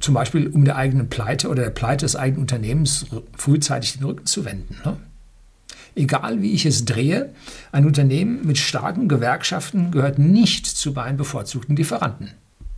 zum 0.00 0.14
Beispiel 0.14 0.48
um 0.48 0.64
der 0.64 0.76
eigenen 0.76 1.08
Pleite 1.08 1.48
oder 1.48 1.64
der 1.64 1.70
Pleite 1.70 2.04
des 2.04 2.16
eigenen 2.16 2.42
Unternehmens 2.42 3.06
frühzeitig 3.36 3.94
den 3.94 4.04
Rücken 4.04 4.26
zu 4.26 4.44
wenden. 4.44 4.76
Ne? 4.84 4.96
Egal 5.94 6.42
wie 6.42 6.52
ich 6.52 6.66
es 6.66 6.84
drehe, 6.84 7.32
ein 7.72 7.86
Unternehmen 7.86 8.46
mit 8.46 8.58
starken 8.58 9.08
Gewerkschaften 9.08 9.90
gehört 9.90 10.18
nicht 10.18 10.66
zu 10.66 10.92
meinen 10.92 11.16
bevorzugten 11.16 11.76
Lieferanten. 11.76 12.32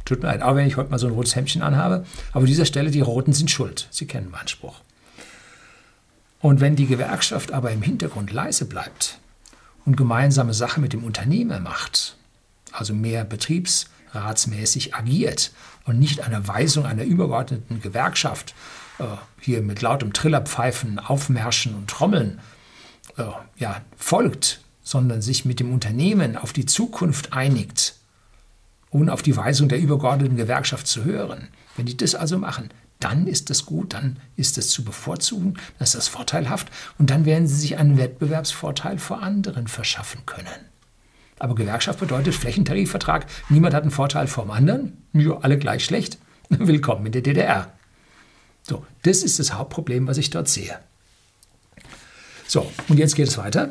Tut 0.04 0.23
mir 0.23 0.28
leid, 0.28 0.42
auch 0.42 0.54
wenn 0.54 0.66
ich 0.66 0.76
heute 0.76 0.90
mal 0.90 0.99
so 0.99 1.06
ein 1.06 1.12
rotes 1.12 1.35
Hemdchen 1.35 1.62
anhabe, 1.62 2.06
aber 2.30 2.40
an 2.40 2.47
dieser 2.47 2.64
Stelle, 2.64 2.90
die 2.90 3.00
Roten 3.00 3.32
sind 3.32 3.50
schuld. 3.50 3.88
Sie 3.90 4.06
kennen 4.06 4.30
meinen 4.30 4.49
Spruch. 4.49 4.80
Und 6.40 6.61
wenn 6.61 6.76
die 6.76 6.87
Gewerkschaft 6.87 7.52
aber 7.52 7.73
im 7.73 7.83
Hintergrund 7.83 8.33
leise 8.33 8.64
bleibt 8.64 9.18
und 9.85 9.97
gemeinsame 9.97 10.54
Sache 10.54 10.80
mit 10.80 10.92
dem 10.92 11.04
Unternehmer 11.04 11.59
macht, 11.59 12.16
also 12.73 12.95
mehr 12.95 13.25
betriebsratsmäßig 13.25 14.95
agiert 14.95 15.52
und 15.85 15.99
nicht 15.99 16.21
einer 16.21 16.47
Weisung 16.47 16.87
einer 16.87 17.04
übergeordneten 17.04 17.80
Gewerkschaft 17.80 18.54
äh, 18.99 19.04
hier 19.40 19.62
mit 19.62 19.83
lautem 19.83 20.12
Trillerpfeifen, 20.12 20.99
Aufmärschen 20.99 21.75
und 21.75 21.88
Trommeln 21.88 22.40
äh, 23.16 23.25
ja, 23.57 23.80
folgt, 23.97 24.61
sondern 24.83 25.23
sich 25.23 25.45
mit 25.45 25.61
dem 25.61 25.73
Unternehmen 25.73 26.37
auf 26.37 26.52
die 26.52 26.66
Zukunft 26.66 27.33
einigt, 27.33 27.95
ohne 28.90 29.12
auf 29.12 29.23
die 29.23 29.37
Weisung 29.37 29.68
der 29.68 29.80
übergeordneten 29.80 30.37
Gewerkschaft 30.37 30.87
zu 30.87 31.04
hören, 31.04 31.49
wenn 31.76 31.87
die 31.87 31.97
das 31.97 32.14
also 32.14 32.38
machen, 32.38 32.71
dann 33.00 33.26
ist 33.26 33.50
das 33.50 33.64
gut, 33.67 33.95
dann 33.95 34.19
ist 34.37 34.57
das 34.57 34.69
zu 34.69 34.85
bevorzugen, 34.85 35.55
dann 35.55 35.85
ist 35.85 35.95
das 35.95 36.09
vorteilhaft 36.09 36.69
und 36.99 37.11
dann 37.11 37.25
werden 37.25 37.47
sie 37.47 37.57
sich 37.57 37.78
einen 37.78 37.97
Wettbewerbsvorteil 37.97 38.99
vor 38.99 39.23
anderen 39.23 39.69
verschaffen 39.69 40.26
können. 40.26 40.49
Aber 41.38 41.55
Gewerkschaft 41.55 42.00
bedeutet 42.00 42.35
Flächentarifvertrag, 42.35 43.26
niemand 43.49 43.75
hat 43.75 43.83
einen 43.83 43.93
Vorteil 43.93 44.26
vom 44.26 44.50
anderen, 44.50 45.05
ja, 45.12 45.38
alle 45.38 45.59
gleich 45.59 45.85
schlecht. 45.85 46.19
Willkommen 46.49 47.07
in 47.07 47.12
der 47.12 47.23
DDR. 47.23 47.73
So, 48.62 48.85
das 49.02 49.23
ist 49.23 49.38
das 49.38 49.55
Hauptproblem, 49.55 50.07
was 50.09 50.19
ich 50.19 50.31
dort 50.31 50.49
sehe. 50.49 50.78
So, 52.47 52.71
und 52.88 52.99
jetzt 52.99 53.14
geht 53.14 53.28
es 53.28 53.38
weiter. 53.38 53.71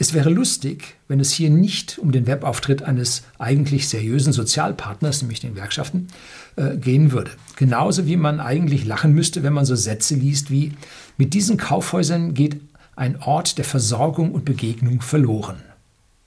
Es 0.00 0.14
wäre 0.14 0.30
lustig, 0.30 0.94
wenn 1.08 1.18
es 1.18 1.32
hier 1.32 1.50
nicht 1.50 1.98
um 1.98 2.12
den 2.12 2.28
Webauftritt 2.28 2.82
eines 2.82 3.24
eigentlich 3.38 3.88
seriösen 3.88 4.32
Sozialpartners, 4.32 5.22
nämlich 5.22 5.40
den 5.40 5.54
Gewerkschaften, 5.54 6.06
äh, 6.54 6.76
gehen 6.76 7.10
würde. 7.10 7.32
Genauso 7.56 8.06
wie 8.06 8.16
man 8.16 8.38
eigentlich 8.38 8.84
lachen 8.84 9.12
müsste, 9.12 9.42
wenn 9.42 9.52
man 9.52 9.64
so 9.64 9.74
Sätze 9.74 10.14
liest 10.14 10.50
wie, 10.50 10.72
mit 11.16 11.34
diesen 11.34 11.56
Kaufhäusern 11.56 12.34
geht 12.34 12.60
ein 12.94 13.20
Ort 13.22 13.58
der 13.58 13.64
Versorgung 13.64 14.32
und 14.32 14.44
Begegnung 14.44 15.00
verloren. 15.00 15.62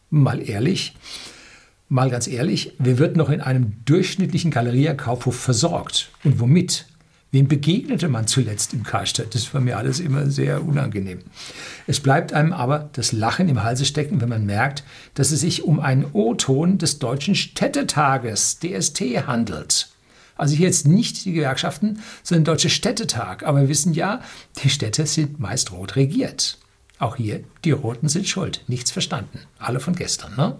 Mal 0.09 0.47
ehrlich, 0.47 0.95
mal 1.87 2.09
ganz 2.09 2.27
ehrlich, 2.27 2.73
wer 2.77 2.97
wird 2.97 3.15
noch 3.15 3.29
in 3.29 3.39
einem 3.39 3.73
durchschnittlichen 3.85 4.51
Galeria-Kaufhof 4.51 5.35
versorgt? 5.35 6.11
Und 6.25 6.39
womit? 6.41 6.87
Wem 7.33 7.47
begegnete 7.47 8.09
man 8.09 8.27
zuletzt 8.27 8.73
im 8.73 8.83
Karstadt? 8.83 9.33
Das 9.33 9.53
war 9.53 9.61
mir 9.61 9.77
alles 9.77 10.01
immer 10.01 10.29
sehr 10.29 10.65
unangenehm. 10.65 11.19
Es 11.87 12.01
bleibt 12.01 12.33
einem 12.33 12.51
aber 12.51 12.89
das 12.91 13.13
Lachen 13.13 13.47
im 13.47 13.63
Halse 13.63 13.85
stecken, 13.85 14.19
wenn 14.19 14.27
man 14.27 14.45
merkt, 14.45 14.83
dass 15.13 15.31
es 15.31 15.39
sich 15.39 15.63
um 15.63 15.79
einen 15.79 16.05
O-Ton 16.11 16.77
des 16.77 16.99
Deutschen 16.99 17.35
Städtetages, 17.35 18.59
DST, 18.59 18.99
handelt. 19.27 19.87
Also 20.35 20.55
hier 20.55 20.67
jetzt 20.67 20.87
nicht 20.87 21.23
die 21.23 21.31
Gewerkschaften, 21.31 21.99
sondern 22.21 22.43
der 22.43 22.53
Deutsche 22.55 22.69
Städtetag. 22.69 23.43
Aber 23.43 23.61
wir 23.61 23.69
wissen 23.69 23.93
ja, 23.93 24.21
die 24.61 24.69
Städte 24.69 25.05
sind 25.05 25.39
meist 25.39 25.71
rot 25.71 25.95
regiert. 25.95 26.57
Auch 26.99 27.15
hier, 27.15 27.43
die 27.63 27.71
Roten 27.71 28.09
sind 28.09 28.27
schuld. 28.27 28.63
Nichts 28.67 28.91
verstanden. 28.91 29.39
Alle 29.57 29.79
von 29.79 29.95
gestern, 29.95 30.35
ne? 30.35 30.57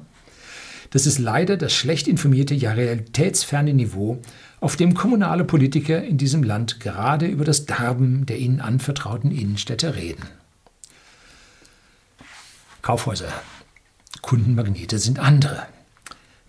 Das 0.92 1.06
ist 1.06 1.20
leider 1.20 1.56
das 1.56 1.74
schlecht 1.74 2.08
informierte, 2.08 2.54
ja 2.54 2.74
realitätsferne 2.74 3.74
Niveau, 3.74 4.22
auf 4.62 4.78
dem 4.78 4.94
kommunale 4.94 5.44
Politiker 5.44 6.02
in 6.02 6.18
diesem 6.18 6.44
Land 6.44 6.80
gerade 6.80 7.26
über 7.26 7.44
das 7.44 7.66
Darben 7.66 8.26
der 8.26 8.38
ihnen 8.38 8.62
anvertrauten 8.62 9.32
Innenstädte 9.32 9.96
reden. 9.96 10.24
Kaufhäuser, 12.82 13.32
Kundenmagnete 14.22 15.00
sind 15.00 15.20
andere. 15.20 15.64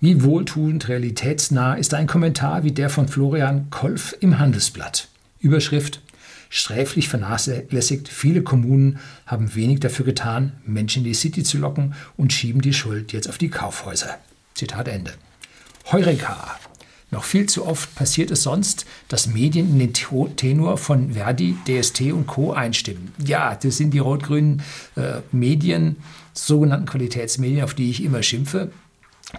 Wie 0.01 0.23
wohltuend 0.23 0.89
realitätsnah 0.89 1.75
ist 1.75 1.95
ein 1.95 2.07
Kommentar 2.07 2.65
wie 2.65 2.73
der 2.73 2.91
von 2.91 3.09
Florian 3.09 3.71
Kolf 3.71 4.15
im 4.21 4.39
Handelsblatt. 4.39 5.09
Überschrift 5.41 6.01
Sträflich 6.55 7.09
vernachlässigt, 7.09 8.09
viele 8.09 8.43
Kommunen 8.43 8.99
haben 9.25 9.55
wenig 9.55 9.81
dafür 9.81 10.05
getan, 10.05 10.53
Menschen 10.67 10.99
in 10.99 11.05
die 11.05 11.15
City 11.15 11.43
zu 11.43 11.57
locken 11.57 11.95
und 12.19 12.31
schieben 12.31 12.61
die 12.61 12.75
Schuld 12.75 13.15
jetzt 13.15 13.27
auf 13.31 13.39
die 13.39 13.49
Kaufhäuser. 13.49 14.19
Zitat 14.53 14.87
Ende. 14.89 15.15
Heureka! 15.91 16.59
Noch 17.13 17.25
viel 17.25 17.47
zu 17.47 17.67
oft 17.67 17.95
passiert 17.95 18.31
es 18.31 18.43
sonst, 18.43 18.87
dass 19.09 19.27
Medien 19.27 19.69
in 19.69 19.79
den 19.79 19.93
Tenor 19.93 20.79
von 20.79 21.13
Verdi, 21.13 21.55
DST 21.69 22.01
und 22.13 22.27
Co. 22.27 22.53
einstimmen. 22.53 23.13
Ja, 23.23 23.55
das 23.55 23.77
sind 23.77 23.93
die 23.93 23.99
rot-grünen 23.99 24.63
äh, 24.97 25.21
Medien, 25.31 25.97
sogenannten 26.33 26.87
Qualitätsmedien, 26.87 27.63
auf 27.63 27.75
die 27.75 27.91
ich 27.91 28.03
immer 28.03 28.23
schimpfe, 28.23 28.73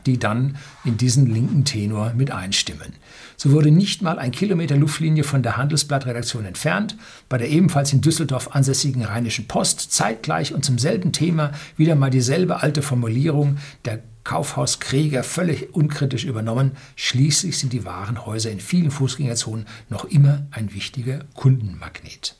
die 0.05 0.19
dann 0.19 0.57
in 0.85 0.97
diesen 0.97 1.25
linken 1.33 1.65
Tenor 1.65 2.13
mit 2.15 2.29
einstimmen. 2.29 2.93
So 3.37 3.51
wurde 3.51 3.71
nicht 3.71 4.03
mal 4.03 4.19
ein 4.19 4.31
Kilometer 4.31 4.77
Luftlinie 4.77 5.23
von 5.23 5.41
der 5.41 5.57
Handelsblattredaktion 5.57 6.45
entfernt, 6.45 6.95
bei 7.27 7.39
der 7.39 7.49
ebenfalls 7.49 7.91
in 7.91 8.01
Düsseldorf 8.01 8.49
ansässigen 8.55 9.03
Rheinischen 9.03 9.47
Post 9.47 9.91
zeitgleich 9.91 10.53
und 10.53 10.63
zum 10.63 10.77
selben 10.77 11.11
Thema 11.11 11.51
wieder 11.75 11.95
mal 11.95 12.11
dieselbe 12.11 12.61
alte 12.61 12.83
Formulierung 12.83 13.57
der 13.85 13.99
Kaufhaus 14.23 14.79
Krieger 14.79 15.23
völlig 15.23 15.73
unkritisch 15.73 16.23
übernommen. 16.23 16.71
Schließlich 16.95 17.57
sind 17.57 17.73
die 17.73 17.85
Warenhäuser 17.85 18.51
in 18.51 18.59
vielen 18.59 18.91
Fußgängerzonen 18.91 19.65
noch 19.89 20.05
immer 20.05 20.45
ein 20.51 20.73
wichtiger 20.73 21.25
Kundenmagnet. 21.33 22.35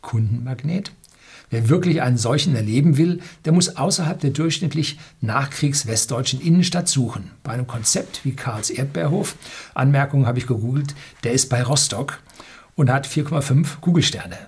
Kundenmagnet? 0.00 0.92
Wer 1.50 1.68
wirklich 1.68 2.02
einen 2.02 2.18
solchen 2.18 2.54
erleben 2.54 2.98
will, 2.98 3.20
der 3.44 3.52
muss 3.52 3.76
außerhalb 3.76 4.20
der 4.20 4.30
durchschnittlich 4.30 4.98
nachkriegs-westdeutschen 5.20 6.40
Innenstadt 6.40 6.88
suchen. 6.88 7.30
Bei 7.42 7.52
einem 7.52 7.66
Konzept 7.66 8.24
wie 8.24 8.32
Karls 8.32 8.70
Erdbeerhof, 8.70 9.36
Anmerkungen 9.74 10.26
habe 10.26 10.38
ich 10.38 10.46
gegoogelt, 10.46 10.94
der 11.24 11.32
ist 11.32 11.48
bei 11.48 11.62
Rostock 11.62 12.20
und 12.74 12.90
hat 12.90 13.06
4,5 13.06 13.80
Google-Sterne 13.80 14.38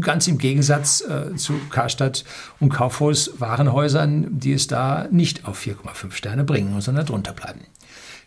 ganz 0.00 0.26
im 0.26 0.38
Gegensatz 0.38 1.02
äh, 1.02 1.36
zu 1.36 1.54
Karstadt 1.70 2.24
und 2.60 2.70
Kaufhaus 2.70 3.32
Warenhäusern, 3.38 4.38
die 4.38 4.52
es 4.52 4.66
da 4.66 5.08
nicht 5.10 5.46
auf 5.46 5.60
4,5 5.60 6.12
Sterne 6.12 6.44
bringen, 6.44 6.80
sondern 6.80 7.06
drunter 7.06 7.32
bleiben. 7.32 7.60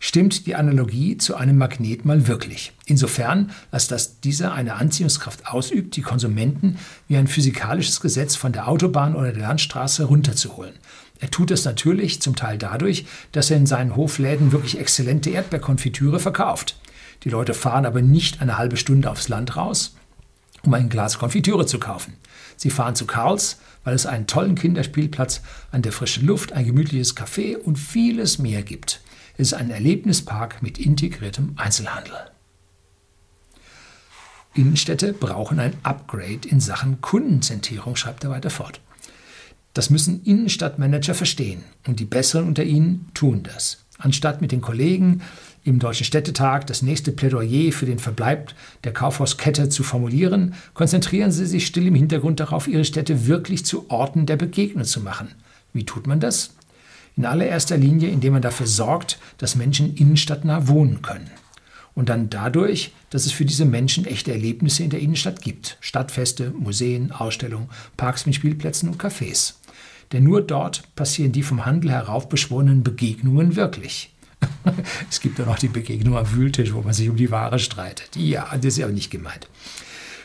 Stimmt 0.00 0.46
die 0.46 0.54
Analogie 0.54 1.18
zu 1.18 1.34
einem 1.34 1.58
Magnet 1.58 2.04
mal 2.04 2.28
wirklich? 2.28 2.72
Insofern, 2.86 3.50
dass 3.72 4.20
dieser 4.20 4.52
eine 4.52 4.74
Anziehungskraft 4.74 5.48
ausübt, 5.48 5.96
die 5.96 6.02
Konsumenten 6.02 6.78
wie 7.08 7.16
ein 7.16 7.26
physikalisches 7.26 8.00
Gesetz 8.00 8.36
von 8.36 8.52
der 8.52 8.68
Autobahn 8.68 9.16
oder 9.16 9.32
der 9.32 9.42
Landstraße 9.42 10.04
runterzuholen. 10.04 10.74
Er 11.18 11.30
tut 11.30 11.50
es 11.50 11.64
natürlich 11.64 12.22
zum 12.22 12.36
Teil 12.36 12.58
dadurch, 12.58 13.06
dass 13.32 13.50
er 13.50 13.56
in 13.56 13.66
seinen 13.66 13.96
Hofläden 13.96 14.52
wirklich 14.52 14.78
exzellente 14.78 15.30
Erdbeerkonfitüre 15.30 16.20
verkauft. 16.20 16.76
Die 17.24 17.30
Leute 17.30 17.54
fahren 17.54 17.84
aber 17.84 18.00
nicht 18.00 18.40
eine 18.40 18.56
halbe 18.56 18.76
Stunde 18.76 19.10
aufs 19.10 19.28
Land 19.28 19.56
raus, 19.56 19.96
um 20.64 20.74
ein 20.74 20.88
Glas 20.88 21.18
Konfitüre 21.18 21.66
zu 21.66 21.78
kaufen. 21.78 22.14
Sie 22.56 22.70
fahren 22.70 22.94
zu 22.94 23.06
Karls, 23.06 23.58
weil 23.84 23.94
es 23.94 24.06
einen 24.06 24.26
tollen 24.26 24.54
Kinderspielplatz 24.54 25.42
an 25.70 25.82
der 25.82 25.92
frischen 25.92 26.26
Luft, 26.26 26.52
ein 26.52 26.66
gemütliches 26.66 27.16
Café 27.16 27.56
und 27.56 27.76
vieles 27.76 28.38
mehr 28.38 28.62
gibt. 28.62 29.00
Es 29.34 29.52
ist 29.52 29.54
ein 29.54 29.70
Erlebnispark 29.70 30.62
mit 30.62 30.78
integriertem 30.78 31.54
Einzelhandel. 31.56 32.16
Innenstädte 34.54 35.12
brauchen 35.12 35.60
ein 35.60 35.74
Upgrade 35.84 36.48
in 36.48 36.60
Sachen 36.60 37.00
Kundenzentrierung, 37.00 37.94
schreibt 37.94 38.24
er 38.24 38.30
weiter 38.30 38.50
fort. 38.50 38.80
Das 39.74 39.90
müssen 39.90 40.24
Innenstadtmanager 40.24 41.14
verstehen 41.14 41.62
und 41.86 42.00
die 42.00 42.04
Besseren 42.04 42.48
unter 42.48 42.64
ihnen 42.64 43.08
tun 43.14 43.44
das. 43.44 43.84
Anstatt 43.98 44.40
mit 44.40 44.50
den 44.50 44.60
Kollegen 44.60 45.22
im 45.68 45.78
Deutschen 45.78 46.04
Städtetag 46.04 46.66
das 46.66 46.82
nächste 46.82 47.12
Plädoyer 47.12 47.72
für 47.72 47.86
den 47.86 47.98
Verbleib 47.98 48.54
der 48.84 48.92
Kaufhauskette 48.92 49.68
zu 49.68 49.82
formulieren, 49.82 50.54
konzentrieren 50.74 51.30
Sie 51.30 51.46
sich 51.46 51.66
still 51.66 51.86
im 51.86 51.94
Hintergrund 51.94 52.40
darauf, 52.40 52.66
Ihre 52.66 52.84
Städte 52.84 53.26
wirklich 53.26 53.64
zu 53.64 53.90
Orten 53.90 54.26
der 54.26 54.36
Begegnung 54.36 54.84
zu 54.84 55.00
machen. 55.00 55.28
Wie 55.72 55.84
tut 55.84 56.06
man 56.06 56.20
das? 56.20 56.54
In 57.16 57.26
allererster 57.26 57.76
Linie, 57.76 58.08
indem 58.08 58.32
man 58.32 58.42
dafür 58.42 58.66
sorgt, 58.66 59.18
dass 59.36 59.56
Menschen 59.56 59.94
innenstadtnah 59.94 60.68
wohnen 60.68 61.02
können. 61.02 61.30
Und 61.94 62.08
dann 62.08 62.30
dadurch, 62.30 62.92
dass 63.10 63.26
es 63.26 63.32
für 63.32 63.44
diese 63.44 63.64
Menschen 63.64 64.06
echte 64.06 64.32
Erlebnisse 64.32 64.84
in 64.84 64.90
der 64.90 65.00
Innenstadt 65.00 65.42
gibt. 65.42 65.76
Stadtfeste, 65.80 66.52
Museen, 66.56 67.10
Ausstellungen, 67.12 67.68
Parks 67.96 68.24
mit 68.24 68.36
Spielplätzen 68.36 68.88
und 68.88 69.02
Cafés. 69.02 69.54
Denn 70.12 70.24
nur 70.24 70.40
dort 70.40 70.94
passieren 70.94 71.32
die 71.32 71.42
vom 71.42 71.66
Handel 71.66 71.90
heraufbeschworenen 71.90 72.82
Begegnungen 72.84 73.56
wirklich. 73.56 74.12
es 75.10 75.20
gibt 75.20 75.38
ja 75.38 75.44
noch 75.44 75.58
die 75.58 75.68
Begegnung 75.68 76.16
am 76.16 76.32
Wühltisch, 76.32 76.72
wo 76.72 76.82
man 76.82 76.92
sich 76.92 77.08
um 77.08 77.16
die 77.16 77.30
Ware 77.30 77.58
streitet. 77.58 78.16
Ja, 78.16 78.48
das 78.54 78.64
ist 78.64 78.78
ja 78.78 78.88
nicht 78.88 79.10
gemeint. 79.10 79.48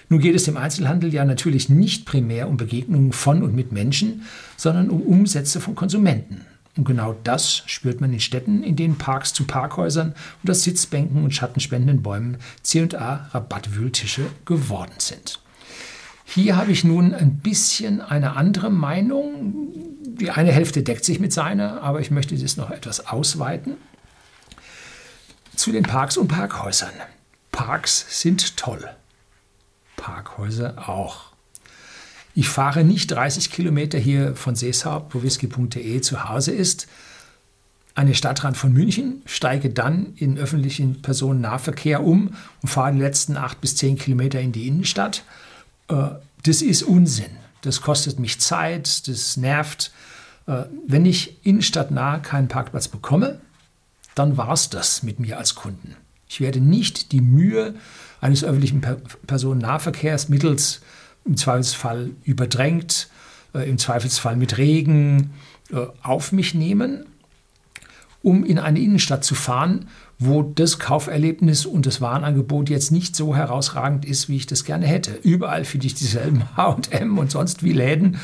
Nun 0.09 0.19
geht 0.19 0.35
es 0.35 0.47
im 0.47 0.57
Einzelhandel 0.57 1.13
ja 1.13 1.25
natürlich 1.25 1.69
nicht 1.69 2.05
primär 2.05 2.47
um 2.47 2.57
Begegnungen 2.57 3.13
von 3.13 3.41
und 3.41 3.55
mit 3.55 3.71
Menschen, 3.71 4.23
sondern 4.57 4.89
um 4.89 5.01
Umsätze 5.01 5.59
von 5.59 5.75
Konsumenten. 5.75 6.41
Und 6.75 6.85
genau 6.85 7.15
das 7.23 7.63
spürt 7.67 8.01
man 8.01 8.13
in 8.13 8.19
Städten, 8.19 8.63
in 8.63 8.75
denen 8.75 8.97
Parks 8.97 9.33
zu 9.33 9.45
Parkhäusern 9.45 10.15
aus 10.47 10.63
Sitzbänken 10.63 11.23
und 11.23 11.33
schattenspendenden 11.33 12.01
Bäumen 12.01 12.37
C&A 12.63 13.27
Rabattwühltische 13.31 14.23
geworden 14.45 14.93
sind. 14.97 15.39
Hier 16.25 16.55
habe 16.55 16.71
ich 16.71 16.83
nun 16.83 17.13
ein 17.13 17.37
bisschen 17.37 18.01
eine 18.01 18.35
andere 18.35 18.71
Meinung. 18.71 19.67
Die 20.03 20.31
eine 20.31 20.51
Hälfte 20.51 20.81
deckt 20.81 21.05
sich 21.05 21.19
mit 21.19 21.31
seiner, 21.31 21.81
aber 21.81 21.99
ich 21.99 22.11
möchte 22.11 22.35
das 22.35 22.57
noch 22.57 22.71
etwas 22.71 23.07
ausweiten 23.07 23.77
zu 25.55 25.71
den 25.71 25.83
Parks 25.83 26.17
und 26.17 26.27
Parkhäusern. 26.27 26.93
Parks 27.51 28.21
sind 28.21 28.57
toll. 28.57 28.89
Parkhäuser 29.95 30.89
auch. 30.89 31.33
Ich 32.35 32.49
fahre 32.49 32.83
nicht 32.83 33.11
30 33.11 33.51
Kilometer 33.51 33.99
hier 33.99 34.35
von 34.35 34.55
Seeshaupt, 34.55 35.13
wo 35.13 35.21
whisky.de 35.21 36.01
zu 36.01 36.27
Hause 36.27 36.51
ist, 36.51 36.87
an 37.95 38.07
den 38.07 38.15
Stadtrand 38.15 38.57
von 38.57 38.73
München, 38.73 39.21
steige 39.25 39.69
dann 39.69 40.13
in 40.15 40.39
öffentlichen 40.39 41.03
Personennahverkehr 41.03 42.03
um 42.03 42.35
und 42.61 42.69
fahre 42.69 42.93
die 42.93 42.99
letzten 42.99 43.37
acht 43.37 43.61
bis 43.61 43.75
zehn 43.75 43.99
Kilometer 43.99 44.41
in 44.41 44.51
die 44.51 44.67
Innenstadt. 44.67 45.23
Äh, 45.89 46.09
das 46.43 46.63
ist 46.63 46.81
Unsinn. 46.81 47.37
Das 47.61 47.81
kostet 47.81 48.19
mich 48.19 48.39
Zeit, 48.39 49.07
das 49.07 49.37
nervt. 49.37 49.91
Äh, 50.47 50.63
wenn 50.87 51.05
ich 51.05 51.45
innenstadtnah 51.45 52.17
keinen 52.17 52.47
Parkplatz 52.47 52.87
bekomme, 52.87 53.39
dann 54.15 54.37
war 54.37 54.51
es 54.51 54.69
das 54.69 55.03
mit 55.03 55.19
mir 55.19 55.37
als 55.37 55.55
Kunden. 55.55 55.95
Ich 56.27 56.41
werde 56.41 56.59
nicht 56.59 57.11
die 57.11 57.21
Mühe 57.21 57.75
eines 58.21 58.43
öffentlichen 58.43 58.81
Personennahverkehrsmittels 59.27 60.81
im 61.25 61.37
Zweifelsfall 61.37 62.11
überdrängt, 62.23 63.09
äh, 63.53 63.69
im 63.69 63.77
Zweifelsfall 63.77 64.35
mit 64.35 64.57
Regen 64.57 65.31
äh, 65.71 65.85
auf 66.01 66.31
mich 66.31 66.53
nehmen. 66.53 67.05
um 68.25 68.45
in 68.45 68.57
eine 68.57 68.79
Innenstadt 68.79 69.25
zu 69.25 69.35
fahren, 69.35 69.89
wo 70.17 70.43
das 70.43 70.79
Kauferlebnis 70.79 71.65
und 71.65 71.85
das 71.85 71.99
Warenangebot 71.99 72.69
jetzt 72.69 72.89
nicht 72.89 73.17
so 73.17 73.35
herausragend 73.35 74.05
ist, 74.05 74.29
wie 74.29 74.37
ich 74.37 74.47
das 74.47 74.63
gerne 74.63 74.87
hätte. 74.87 75.11
Überall 75.23 75.65
finde 75.65 75.87
ich 75.87 75.95
dieselben 75.95 76.43
HM 76.55 77.17
und 77.17 77.31
sonst 77.31 77.63
wie 77.63 77.73
Läden. 77.73 78.17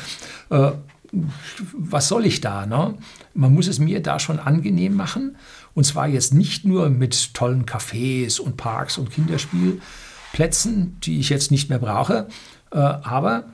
Äh, 0.48 0.70
was 1.12 2.08
soll 2.08 2.26
ich 2.26 2.40
da? 2.40 2.66
Ne? 2.66 2.94
Man 3.34 3.54
muss 3.54 3.66
es 3.66 3.78
mir 3.78 4.02
da 4.02 4.18
schon 4.18 4.38
angenehm 4.38 4.94
machen. 4.94 5.36
Und 5.74 5.84
zwar 5.84 6.08
jetzt 6.08 6.34
nicht 6.34 6.64
nur 6.64 6.90
mit 6.90 7.34
tollen 7.34 7.64
Cafés 7.64 8.40
und 8.40 8.56
Parks 8.56 8.98
und 8.98 9.10
Kinderspielplätzen, 9.10 10.98
die 11.00 11.20
ich 11.20 11.28
jetzt 11.28 11.50
nicht 11.50 11.68
mehr 11.68 11.78
brauche, 11.78 12.28
äh, 12.72 12.78
aber 12.78 13.44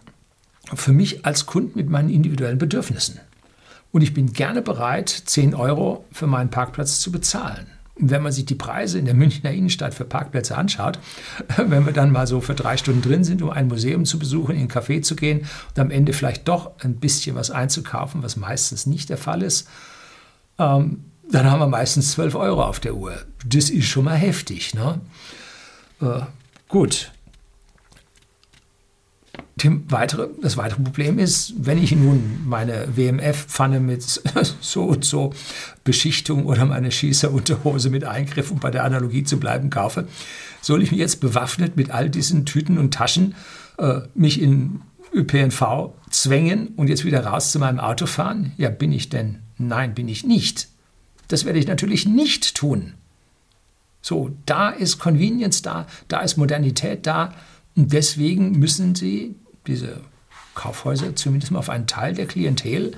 für 0.75 0.93
mich 0.93 1.25
als 1.25 1.47
Kund 1.47 1.77
mit 1.77 1.89
meinen 1.89 2.11
individuellen 2.11 2.59
Bedürfnissen. 2.59 3.21
Und 3.93 4.03
ich 4.03 4.15
bin 4.15 4.33
gerne 4.33 4.63
bereit, 4.63 5.09
10 5.09 5.55
Euro 5.55 6.05
für 6.13 6.27
meinen 6.27 6.51
Parkplatz 6.51 7.01
zu 7.01 7.13
bezahlen. 7.13 7.67
Wenn 7.99 8.23
man 8.23 8.33
sich 8.33 8.45
die 8.45 8.55
Preise 8.55 8.99
in 8.99 9.07
der 9.07 9.15
Münchner 9.15 9.51
Innenstadt 9.51 9.95
für 9.95 10.05
Parkplätze 10.05 10.57
anschaut, 10.57 10.99
wenn 11.57 11.87
wir 11.87 11.93
dann 11.93 12.13
mal 12.13 12.27
so 12.27 12.41
für 12.41 12.55
drei 12.55 12.77
Stunden 12.77 13.03
drin 13.03 13.25
sind, 13.25 13.43
um 13.43 13.51
ein 13.51 13.69
Museum 13.69 14.05
zu 14.05 14.19
besuchen, 14.19 14.55
in 14.55 14.63
ein 14.63 14.69
Café 14.69 15.03
zu 15.03 15.17
gehen 15.17 15.47
und 15.69 15.79
am 15.79 15.91
Ende 15.91 16.13
vielleicht 16.13 16.47
doch 16.49 16.73
ein 16.81 16.97
bisschen 16.97 17.37
was 17.37 17.51
einzukaufen, 17.51 18.23
was 18.23 18.37
meistens 18.37 18.87
nicht 18.87 19.09
der 19.09 19.19
Fall 19.19 19.43
ist, 19.43 19.69
ähm, 20.59 21.05
dann 21.31 21.51
haben 21.51 21.59
wir 21.59 21.67
meistens 21.67 22.13
12 22.13 22.35
Euro 22.37 22.63
auf 22.65 22.81
der 22.81 22.95
Uhr. 22.95 23.15
Das 23.45 23.71
ist 23.71 23.87
schon 23.87 24.05
mal 24.05 24.15
heftig. 24.15 24.75
Ne? 24.75 25.01
Äh, 26.01 26.21
gut, 26.69 27.13
weitere, 29.89 30.29
das 30.43 30.57
weitere 30.59 30.83
Problem 30.83 31.19
ist, 31.19 31.55
wenn 31.57 31.83
ich 31.83 31.93
nun 31.93 32.41
meine 32.45 32.89
WMF-Pfanne 32.95 33.81
mit 33.81 34.03
so 34.61 34.85
und 34.85 35.05
so 35.05 35.33
Beschichtung 35.83 36.45
oder 36.45 36.67
meine 36.67 36.93
Schießerunterhose 36.93 37.89
mit 37.89 38.05
Eingriff, 38.05 38.51
um 38.51 38.59
bei 38.59 38.71
der 38.71 38.85
Analogie 38.85 39.25
zu 39.25 39.39
bleiben, 39.41 39.71
kaufe, 39.71 40.09
soll 40.61 40.83
ich 40.83 40.91
mich 40.91 41.01
jetzt 41.01 41.21
bewaffnet 41.21 41.77
mit 41.77 41.91
all 41.91 42.11
diesen 42.11 42.45
Tüten 42.45 42.77
und 42.77 42.93
Taschen 42.93 43.35
äh, 43.79 44.01
mich 44.15 44.43
in 44.43 44.83
ÖPNV 45.15 45.95
zwängen 46.11 46.69
und 46.77 46.89
jetzt 46.89 47.07
wieder 47.07 47.25
raus 47.25 47.51
zu 47.51 47.59
meinem 47.59 47.81
Auto 47.81 48.05
fahren? 48.05 48.53
Ja, 48.59 48.69
bin 48.69 48.93
ich 48.93 49.09
denn? 49.09 49.39
Nein, 49.57 49.95
bin 49.95 50.09
ich 50.09 50.25
nicht. 50.25 50.69
Das 51.29 51.47
werde 51.47 51.59
ich 51.59 51.67
natürlich 51.67 52.07
nicht 52.07 52.55
tun. 52.57 52.93
So, 54.03 54.31
da 54.45 54.69
ist 54.69 54.99
Convenience 54.99 55.63
da, 55.63 55.87
da 56.09 56.21
ist 56.21 56.37
Modernität 56.37 57.07
da 57.07 57.33
und 57.75 57.93
deswegen 57.93 58.53
müssen 58.59 58.95
Sie 58.95 59.35
diese 59.67 60.01
Kaufhäuser 60.55 61.15
zumindest 61.15 61.53
mal 61.53 61.59
auf 61.59 61.71
einen 61.71 61.87
Teil 61.87 62.15
der 62.15 62.27
Klientel, 62.27 62.93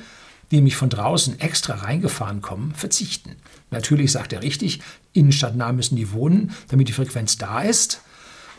die 0.51 0.57
nämlich 0.57 0.77
von 0.77 0.89
draußen 0.89 1.41
extra 1.41 1.75
reingefahren 1.75 2.41
kommen, 2.41 2.75
verzichten. 2.75 3.37
Natürlich 3.71 4.13
sagt 4.13 4.33
er 4.33 4.43
richtig, 4.43 4.81
innenstadtnah 5.13 5.73
müssen 5.73 5.97
die 5.97 6.13
wohnen, 6.13 6.53
damit 6.69 6.89
die 6.89 6.93
Frequenz 6.93 7.37
da 7.37 7.61
ist. 7.61 8.01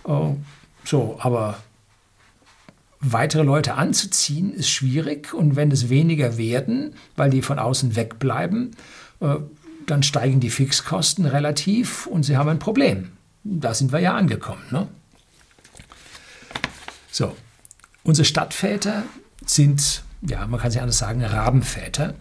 Oh, 0.04 0.36
so, 0.86 1.18
aber 1.20 1.58
weitere 3.00 3.44
Leute 3.44 3.76
anzuziehen 3.76 4.54
ist 4.54 4.70
schwierig 4.70 5.34
und 5.34 5.56
wenn 5.56 5.72
es 5.72 5.90
weniger 5.90 6.38
werden, 6.38 6.94
weil 7.16 7.30
die 7.30 7.42
von 7.42 7.60
außen 7.60 7.96
wegbleiben, 7.96 8.76
äh, 9.22 9.36
dann 9.88 10.04
steigen 10.04 10.40
die 10.40 10.50
Fixkosten 10.50 11.26
relativ 11.26 12.06
und 12.06 12.24
sie 12.24 12.38
haben 12.38 12.50
ein 12.50 12.60
Problem. 12.60 13.12
Da 13.44 13.74
sind 13.74 13.92
wir 13.92 14.00
ja 14.00 14.16
angekommen. 14.16 14.62
Ne? 14.70 14.88
So, 17.12 17.36
Unsere 18.10 18.26
Stadtväter 18.26 19.04
sind, 19.46 20.02
ja, 20.28 20.48
man 20.48 20.60
kann 20.60 20.72
sich 20.72 20.82
anders 20.82 20.98
sagen, 20.98 21.24
Rabenväter. 21.24 22.16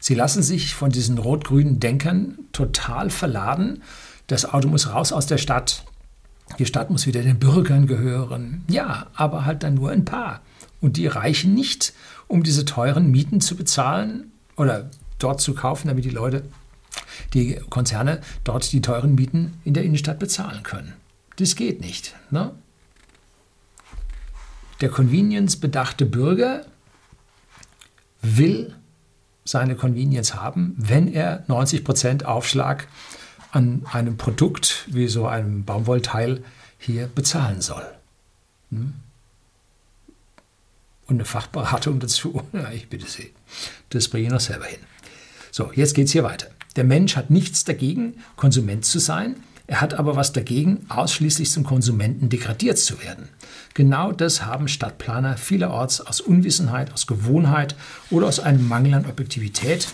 Sie 0.00 0.14
lassen 0.14 0.42
sich 0.42 0.74
von 0.74 0.90
diesen 0.90 1.16
rot-grünen 1.16 1.80
Denkern 1.80 2.36
total 2.52 3.08
verladen. 3.08 3.82
Das 4.26 4.44
Auto 4.44 4.68
muss 4.68 4.92
raus 4.92 5.10
aus 5.14 5.24
der 5.24 5.38
Stadt. 5.38 5.86
Die 6.58 6.66
Stadt 6.66 6.90
muss 6.90 7.06
wieder 7.06 7.22
den 7.22 7.38
Bürgern 7.38 7.86
gehören. 7.86 8.66
Ja, 8.68 9.06
aber 9.14 9.46
halt 9.46 9.62
dann 9.62 9.76
nur 9.76 9.90
ein 9.90 10.04
paar. 10.04 10.42
Und 10.82 10.98
die 10.98 11.06
reichen 11.06 11.54
nicht, 11.54 11.94
um 12.28 12.42
diese 12.42 12.66
teuren 12.66 13.10
Mieten 13.10 13.40
zu 13.40 13.56
bezahlen 13.56 14.30
oder 14.56 14.90
dort 15.18 15.40
zu 15.40 15.54
kaufen, 15.54 15.88
damit 15.88 16.04
die 16.04 16.10
Leute, 16.10 16.44
die 17.32 17.54
Konzerne 17.70 18.20
dort 18.44 18.70
die 18.70 18.82
teuren 18.82 19.14
Mieten 19.14 19.54
in 19.64 19.72
der 19.72 19.84
Innenstadt 19.84 20.18
bezahlen 20.18 20.62
können. 20.62 20.92
Das 21.36 21.56
geht 21.56 21.80
nicht. 21.80 22.14
Ne? 22.30 22.52
Der 24.82 24.90
convenience-bedachte 24.90 26.04
Bürger 26.06 26.66
will 28.20 28.74
seine 29.44 29.76
Convenience 29.76 30.34
haben, 30.34 30.74
wenn 30.76 31.06
er 31.06 31.46
90% 31.46 32.24
Aufschlag 32.24 32.88
an 33.52 33.86
einem 33.92 34.16
Produkt 34.16 34.86
wie 34.88 35.06
so 35.06 35.26
einem 35.26 35.64
Baumwollteil 35.64 36.42
hier 36.78 37.06
bezahlen 37.06 37.60
soll. 37.60 37.86
Hm? 38.70 38.94
Und 41.06 41.16
eine 41.16 41.26
Fachberatung 41.26 42.00
dazu, 42.00 42.42
ja, 42.52 42.72
ich 42.72 42.88
bitte 42.88 43.06
Sie, 43.06 43.32
das 43.90 44.08
bringe 44.08 44.26
ich 44.26 44.32
noch 44.32 44.40
selber 44.40 44.64
hin. 44.64 44.80
So, 45.52 45.70
jetzt 45.74 45.94
geht 45.94 46.06
es 46.06 46.12
hier 46.12 46.24
weiter. 46.24 46.48
Der 46.74 46.84
Mensch 46.84 47.14
hat 47.14 47.30
nichts 47.30 47.62
dagegen, 47.62 48.14
Konsument 48.34 48.84
zu 48.84 48.98
sein, 48.98 49.36
er 49.66 49.80
hat 49.80 49.94
aber 49.94 50.16
was 50.16 50.32
dagegen, 50.32 50.84
ausschließlich 50.88 51.50
zum 51.50 51.64
Konsumenten 51.64 52.28
degradiert 52.28 52.78
zu 52.78 53.00
werden. 53.02 53.28
Genau 53.74 54.12
das 54.12 54.44
haben 54.44 54.68
Stadtplaner 54.68 55.36
vielerorts 55.36 56.00
aus 56.00 56.20
Unwissenheit, 56.20 56.92
aus 56.92 57.06
Gewohnheit 57.06 57.74
oder 58.10 58.26
aus 58.26 58.40
einem 58.40 58.66
Mangel 58.68 58.94
an 58.94 59.06
Objektivität 59.06 59.88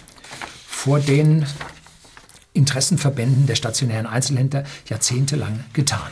vor 0.66 1.00
den 1.00 1.44
Interessenverbänden 2.54 3.46
der 3.46 3.54
stationären 3.54 4.06
Einzelhändler 4.06 4.64
jahrzehntelang 4.88 5.64
getan. 5.74 6.10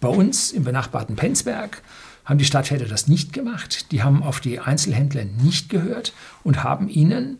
Bei 0.00 0.08
uns 0.08 0.50
im 0.50 0.64
benachbarten 0.64 1.14
Penzberg 1.14 1.82
haben 2.24 2.38
die 2.38 2.44
Stadtväter 2.44 2.86
das 2.86 3.06
nicht 3.06 3.32
gemacht. 3.32 3.92
Die 3.92 4.02
haben 4.02 4.22
auf 4.22 4.40
die 4.40 4.60
Einzelhändler 4.60 5.24
nicht 5.24 5.68
gehört 5.68 6.14
und 6.42 6.64
haben 6.64 6.88
ihnen 6.88 7.38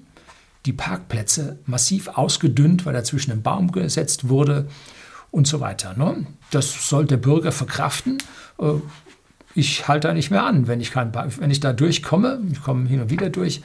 die 0.67 0.73
Parkplätze 0.73 1.59
massiv 1.67 2.09
ausgedünnt, 2.09 2.87
weil 2.87 2.93
dazwischen 2.93 3.33
ein 3.33 3.43
Baum 3.43 3.73
gesetzt 3.73 4.29
wurde 4.29 4.69
und 5.35 5.49
so 5.49 5.61
weiter. 5.61 5.95
Ne? 5.97 6.25
Das 6.53 6.89
soll 6.89 7.07
der 7.07 7.17
Bürger 7.17 7.51
verkraften. 7.51 8.19
Äh, 8.59 8.75
ich 9.57 9.89
halte 9.89 10.09
da 10.09 10.15
nicht 10.15 10.31
mehr 10.31 10.45
an. 10.45 10.69
Wenn 10.69 10.81
ich, 10.81 10.93
kein, 10.93 11.13
wenn 11.13 11.51
ich 11.51 11.61
da 11.61 11.73
durchkomme, 11.73 12.41
ich 12.53 12.63
komme 12.63 12.89
hin 12.89 13.01
und 13.01 13.11
wieder 13.11 13.31
durch, 13.31 13.61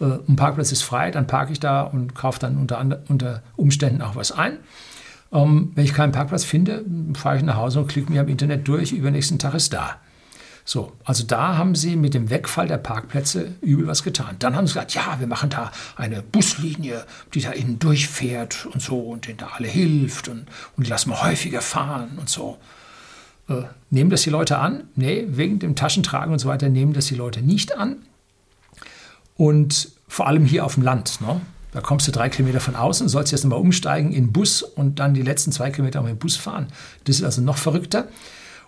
äh, 0.00 0.04
ein 0.04 0.36
Parkplatz 0.36 0.70
ist 0.70 0.82
frei, 0.82 1.10
dann 1.10 1.26
parke 1.26 1.52
ich 1.52 1.60
da 1.60 1.82
und 1.82 2.14
kaufe 2.14 2.38
dann 2.38 2.58
unter, 2.58 3.02
unter 3.08 3.42
Umständen 3.56 4.02
auch 4.02 4.16
was 4.16 4.32
ein. 4.32 4.58
Ähm, 5.32 5.72
wenn 5.74 5.84
ich 5.84 5.94
keinen 5.94 6.12
Parkplatz 6.12 6.44
finde, 6.44 6.84
fahre 7.14 7.38
ich 7.38 7.42
nach 7.42 7.56
Hause 7.56 7.80
und 7.80 7.86
klicke 7.86 8.12
mir 8.12 8.20
am 8.20 8.28
Internet 8.28 8.68
durch, 8.68 8.92
übernächsten 8.92 9.38
Tag 9.38 9.54
ist 9.54 9.72
da. 9.72 9.96
So, 10.66 10.92
also 11.04 11.24
da 11.24 11.58
haben 11.58 11.74
sie 11.74 11.94
mit 11.94 12.14
dem 12.14 12.30
Wegfall 12.30 12.68
der 12.68 12.78
Parkplätze 12.78 13.54
übel 13.60 13.86
was 13.86 14.02
getan. 14.02 14.36
Dann 14.38 14.56
haben 14.56 14.66
sie 14.66 14.72
gesagt, 14.72 14.94
ja, 14.94 15.16
wir 15.18 15.26
machen 15.26 15.50
da 15.50 15.70
eine 15.96 16.22
Buslinie, 16.22 17.04
die 17.34 17.42
da 17.42 17.50
innen 17.50 17.78
durchfährt 17.78 18.66
und 18.66 18.80
so 18.80 18.98
und 18.98 19.26
denen 19.26 19.36
da 19.36 19.48
alle 19.54 19.68
hilft 19.68 20.28
und, 20.28 20.46
und 20.76 20.86
die 20.86 20.90
lassen 20.90 21.10
wir 21.10 21.22
häufiger 21.22 21.60
fahren 21.60 22.16
und 22.18 22.30
so. 22.30 22.58
Äh, 23.48 23.64
nehmen 23.90 24.08
das 24.08 24.22
die 24.22 24.30
Leute 24.30 24.56
an? 24.56 24.84
Nee, 24.96 25.26
wegen 25.28 25.58
dem 25.58 25.76
Taschentragen 25.76 26.32
und 26.32 26.38
so 26.38 26.48
weiter 26.48 26.70
nehmen 26.70 26.94
das 26.94 27.06
die 27.06 27.14
Leute 27.14 27.42
nicht 27.42 27.76
an. 27.76 27.96
Und 29.36 29.90
vor 30.08 30.26
allem 30.26 30.46
hier 30.46 30.64
auf 30.64 30.74
dem 30.74 30.82
Land. 30.82 31.20
Ne? 31.20 31.42
Da 31.72 31.82
kommst 31.82 32.08
du 32.08 32.12
drei 32.12 32.30
Kilometer 32.30 32.60
von 32.60 32.76
außen, 32.76 33.08
sollst 33.08 33.32
jetzt 33.32 33.44
nochmal 33.44 33.58
umsteigen 33.58 34.12
in 34.12 34.26
den 34.26 34.32
Bus 34.32 34.62
und 34.62 34.98
dann 34.98 35.12
die 35.12 35.22
letzten 35.22 35.52
zwei 35.52 35.70
Kilometer 35.70 36.00
mit 36.00 36.10
dem 36.12 36.18
Bus 36.18 36.36
fahren. 36.36 36.68
Das 37.04 37.16
ist 37.16 37.24
also 37.24 37.42
noch 37.42 37.58
verrückter. 37.58 38.08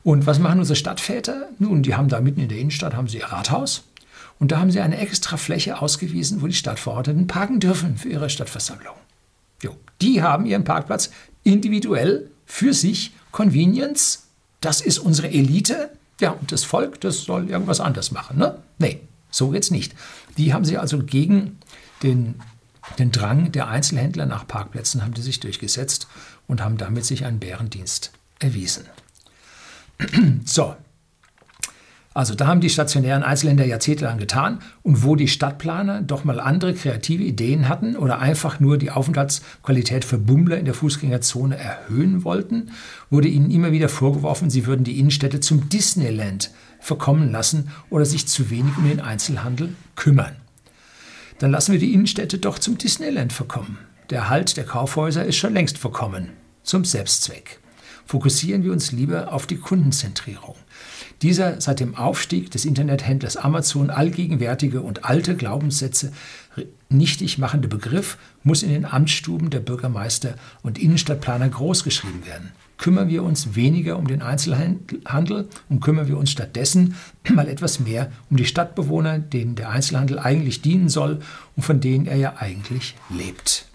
Und 0.06 0.24
was 0.24 0.38
machen 0.38 0.60
unsere 0.60 0.76
Stadtväter? 0.76 1.48
Nun, 1.58 1.82
die 1.82 1.96
haben 1.96 2.06
da 2.06 2.20
mitten 2.20 2.40
in 2.40 2.48
der 2.48 2.58
Innenstadt 2.58 2.94
haben 2.94 3.08
sie 3.08 3.18
ihr 3.18 3.26
Rathaus 3.26 3.82
und 4.38 4.52
da 4.52 4.60
haben 4.60 4.70
sie 4.70 4.78
eine 4.78 4.98
extra 4.98 5.36
Fläche 5.36 5.82
ausgewiesen, 5.82 6.42
wo 6.42 6.46
die 6.46 6.52
Stadtverordneten 6.52 7.26
parken 7.26 7.58
dürfen 7.58 7.96
für 7.96 8.10
ihre 8.10 8.30
Stadtversammlung. 8.30 8.94
Jo, 9.64 9.74
die 10.00 10.22
haben 10.22 10.46
ihren 10.46 10.62
Parkplatz 10.62 11.10
individuell 11.42 12.30
für 12.44 12.72
sich, 12.72 13.14
Convenience, 13.32 14.28
das 14.60 14.80
ist 14.80 15.00
unsere 15.00 15.26
Elite. 15.26 15.90
Ja, 16.20 16.30
und 16.30 16.52
das 16.52 16.62
Volk, 16.62 17.00
das 17.00 17.24
soll 17.24 17.50
irgendwas 17.50 17.80
anderes 17.80 18.12
machen. 18.12 18.38
Ne? 18.38 18.62
Nee, 18.78 19.00
so 19.32 19.48
geht's 19.48 19.72
nicht. 19.72 19.92
Die 20.38 20.54
haben 20.54 20.64
sich 20.64 20.78
also 20.78 21.02
gegen 21.02 21.58
den, 22.04 22.36
den 23.00 23.10
Drang 23.10 23.50
der 23.50 23.66
Einzelhändler 23.66 24.26
nach 24.26 24.46
Parkplätzen 24.46 25.02
haben 25.02 25.14
die 25.14 25.22
sich 25.22 25.40
durchgesetzt 25.40 26.06
und 26.46 26.62
haben 26.62 26.76
damit 26.76 27.04
sich 27.04 27.24
einen 27.24 27.40
Bärendienst 27.40 28.12
erwiesen. 28.38 28.84
So. 30.44 30.74
Also 32.16 32.34
da 32.34 32.46
haben 32.46 32.62
die 32.62 32.70
stationären 32.70 33.22
Einzelländer 33.22 33.66
jahrzehntelang 33.66 34.16
getan 34.16 34.60
und 34.82 35.04
wo 35.04 35.16
die 35.16 35.28
Stadtplaner 35.28 36.00
doch 36.00 36.24
mal 36.24 36.40
andere 36.40 36.72
kreative 36.72 37.22
Ideen 37.22 37.68
hatten 37.68 37.94
oder 37.94 38.20
einfach 38.20 38.58
nur 38.58 38.78
die 38.78 38.90
Aufenthaltsqualität 38.90 40.02
für 40.02 40.16
Bummler 40.16 40.56
in 40.56 40.64
der 40.64 40.72
Fußgängerzone 40.72 41.58
erhöhen 41.58 42.24
wollten, 42.24 42.70
wurde 43.10 43.28
ihnen 43.28 43.50
immer 43.50 43.70
wieder 43.70 43.90
vorgeworfen, 43.90 44.48
sie 44.48 44.64
würden 44.64 44.82
die 44.82 44.98
Innenstädte 44.98 45.40
zum 45.40 45.68
Disneyland 45.68 46.52
verkommen 46.80 47.32
lassen 47.32 47.68
oder 47.90 48.06
sich 48.06 48.26
zu 48.26 48.48
wenig 48.48 48.78
um 48.78 48.88
den 48.88 49.00
Einzelhandel 49.00 49.74
kümmern. 49.94 50.36
Dann 51.38 51.50
lassen 51.50 51.72
wir 51.72 51.78
die 51.78 51.92
Innenstädte 51.92 52.38
doch 52.38 52.58
zum 52.58 52.78
Disneyland 52.78 53.34
verkommen. 53.34 53.76
der 54.08 54.20
Erhalt 54.20 54.56
der 54.56 54.64
Kaufhäuser 54.64 55.26
ist 55.26 55.36
schon 55.36 55.52
längst 55.52 55.76
verkommen 55.76 56.30
zum 56.62 56.86
Selbstzweck. 56.86 57.60
Fokussieren 58.06 58.62
wir 58.62 58.72
uns 58.72 58.92
lieber 58.92 59.32
auf 59.32 59.46
die 59.46 59.56
Kundenzentrierung. 59.56 60.54
Dieser 61.22 61.60
seit 61.60 61.80
dem 61.80 61.96
Aufstieg 61.96 62.50
des 62.50 62.64
Internethändlers 62.64 63.36
Amazon 63.36 63.90
allgegenwärtige 63.90 64.80
und 64.80 65.04
alte 65.04 65.34
Glaubenssätze 65.34 66.12
nichtig 66.88 67.38
machende 67.38 67.68
Begriff 67.68 68.16
muss 68.42 68.62
in 68.62 68.70
den 68.70 68.84
Amtsstuben 68.84 69.50
der 69.50 69.60
Bürgermeister 69.60 70.36
und 70.62 70.78
Innenstadtplaner 70.78 71.48
großgeschrieben 71.48 72.24
werden. 72.26 72.52
Kümmern 72.78 73.08
wir 73.08 73.22
uns 73.22 73.54
weniger 73.54 73.98
um 73.98 74.06
den 74.06 74.22
Einzelhandel 74.22 75.48
und 75.68 75.80
kümmern 75.80 76.08
wir 76.08 76.18
uns 76.18 76.30
stattdessen 76.30 76.94
mal 77.34 77.48
etwas 77.48 77.80
mehr 77.80 78.12
um 78.30 78.36
die 78.36 78.44
Stadtbewohner, 78.44 79.18
denen 79.18 79.56
der 79.56 79.70
Einzelhandel 79.70 80.18
eigentlich 80.18 80.62
dienen 80.62 80.88
soll 80.88 81.20
und 81.56 81.62
von 81.62 81.80
denen 81.80 82.06
er 82.06 82.16
ja 82.16 82.34
eigentlich 82.36 82.94
lebt. 83.08 83.66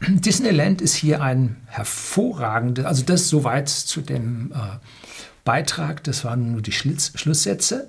Disneyland 0.00 0.82
ist 0.82 0.94
hier 0.94 1.22
ein 1.22 1.56
hervorragendes, 1.66 2.84
also 2.84 3.02
das 3.04 3.28
soweit 3.28 3.68
zu 3.68 4.00
dem 4.00 4.52
äh, 4.52 4.78
Beitrag, 5.44 6.04
das 6.04 6.24
waren 6.24 6.52
nur 6.52 6.62
die 6.62 6.72
Schlitz, 6.72 7.12
Schlusssätze. 7.14 7.88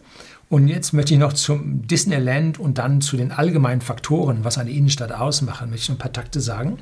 Und 0.50 0.70
jetzt 0.70 0.94
möchte 0.94 1.14
ich 1.14 1.20
noch 1.20 1.34
zum 1.34 1.86
Disneyland 1.88 2.58
und 2.58 2.78
dann 2.78 3.02
zu 3.02 3.18
den 3.18 3.34
allgemeinen 3.34 3.82
Faktoren, 3.82 4.46
was 4.46 4.58
eine 4.58 4.72
Innenstadt 4.72 5.12
ausmachen, 5.12 5.70
möchte 5.70 5.84
ich 5.86 5.90
ein 5.90 5.98
paar 5.98 6.14
Takte 6.14 6.40
sagen. 6.40 6.80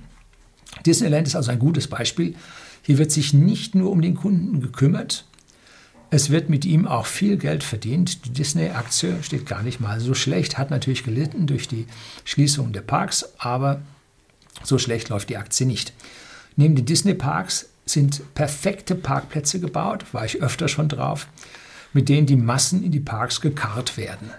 Disneyland 0.86 1.26
ist 1.26 1.36
also 1.36 1.52
ein 1.52 1.60
gutes 1.60 1.88
Beispiel. 1.88 2.36
Hier 2.84 3.00
wird 3.00 3.12
sich 3.12 3.34
nicht 3.34 3.74
nur 3.74 3.92
um 3.92 4.02
den 4.02 4.14
Kunden 4.14 4.62
gekümmert, 4.62 5.26
es 6.12 6.30
wird 6.30 6.50
mit 6.50 6.66
ihm 6.66 6.88
auch 6.88 7.06
viel 7.06 7.38
Geld 7.38 7.64
verdient. 7.64 8.26
Die 8.26 8.30
Disney-Aktie 8.30 9.22
steht 9.22 9.46
gar 9.46 9.64
nicht 9.64 9.80
mal 9.80 10.00
so 10.00 10.14
schlecht, 10.14 10.58
hat 10.58 10.70
natürlich 10.70 11.04
gelitten 11.04 11.48
durch 11.48 11.68
die 11.68 11.88
Schließung 12.24 12.72
der 12.74 12.82
Parks, 12.82 13.26
aber 13.38 13.82
so 14.64 14.78
schlecht 14.78 15.10
läuft 15.10 15.30
die 15.30 15.38
Aktie 15.38 15.66
nicht. 15.66 15.94
Neben 16.56 16.76
den 16.76 16.86
Disney-Parks 16.86 17.70
sind 17.86 18.34
perfekte 18.34 18.96
Parkplätze 18.96 19.60
gebaut, 19.60 20.06
war 20.14 20.26
ich 20.26 20.42
öfter 20.42 20.68
schon 20.68 20.90
drauf, 20.90 21.28
mit 21.94 22.10
denen 22.10 22.28
die 22.28 22.36
Massen 22.36 22.84
in 22.84 22.92
die 22.92 23.00
Parks 23.00 23.42
gekarrt 23.42 23.98
werden. 23.98 24.32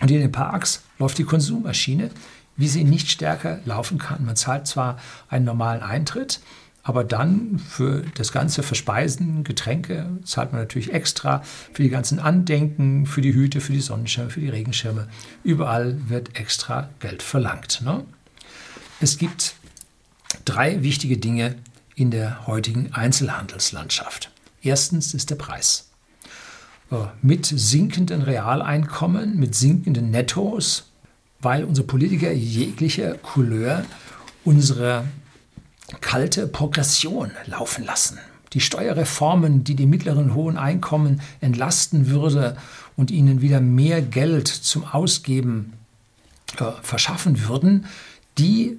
Und 0.00 0.10
in 0.10 0.20
den 0.20 0.32
Parks 0.32 0.82
läuft 0.98 1.18
die 1.18 1.24
Konsummaschine, 1.24 2.10
wie 2.56 2.68
sie 2.68 2.84
nicht 2.84 3.10
stärker 3.10 3.60
laufen 3.64 3.98
kann. 3.98 4.24
Man 4.24 4.36
zahlt 4.36 4.66
zwar 4.66 4.98
einen 5.28 5.44
normalen 5.44 5.82
Eintritt, 5.82 6.40
aber 6.82 7.02
dann 7.02 7.58
für 7.58 8.04
das 8.14 8.30
ganze 8.30 8.62
Verspeisen, 8.62 9.42
Getränke 9.42 10.06
zahlt 10.24 10.52
man 10.52 10.60
natürlich 10.60 10.92
extra, 10.92 11.42
für 11.72 11.82
die 11.82 11.88
ganzen 11.88 12.20
Andenken, 12.20 13.06
für 13.06 13.20
die 13.20 13.34
Hüte, 13.34 13.60
für 13.60 13.72
die 13.72 13.80
Sonnenschirme, 13.80 14.30
für 14.30 14.40
die 14.40 14.48
Regenschirme. 14.48 15.08
Überall 15.42 15.96
wird 16.08 16.38
extra 16.38 16.88
Geld 17.00 17.22
verlangt. 17.22 17.82
Ne? 17.84 18.04
Es 19.00 19.18
gibt 19.18 19.56
drei 20.46 20.82
wichtige 20.82 21.18
Dinge 21.18 21.56
in 21.94 22.10
der 22.10 22.46
heutigen 22.46 22.92
Einzelhandelslandschaft. 22.94 24.30
Erstens 24.62 25.12
ist 25.12 25.28
der 25.28 25.36
Preis. 25.36 25.90
Äh, 26.90 26.96
mit 27.20 27.46
sinkenden 27.46 28.22
Realeinkommen, 28.22 29.38
mit 29.38 29.54
sinkenden 29.54 30.10
Nettos, 30.10 30.90
weil 31.40 31.64
unsere 31.64 31.86
Politiker 31.86 32.32
jeglicher 32.32 33.14
Couleur 33.18 33.84
unsere 34.44 35.04
kalte 36.00 36.46
Progression 36.46 37.32
laufen 37.46 37.84
lassen. 37.84 38.18
Die 38.52 38.60
Steuerreformen, 38.60 39.62
die 39.62 39.74
die 39.74 39.86
mittleren 39.86 40.34
hohen 40.34 40.56
Einkommen 40.56 41.20
entlasten 41.40 42.08
würde 42.08 42.56
und 42.96 43.10
ihnen 43.10 43.42
wieder 43.42 43.60
mehr 43.60 44.00
Geld 44.00 44.48
zum 44.48 44.84
Ausgeben 44.84 45.74
äh, 46.58 46.64
verschaffen 46.82 47.46
würden, 47.46 47.86
die 48.38 48.78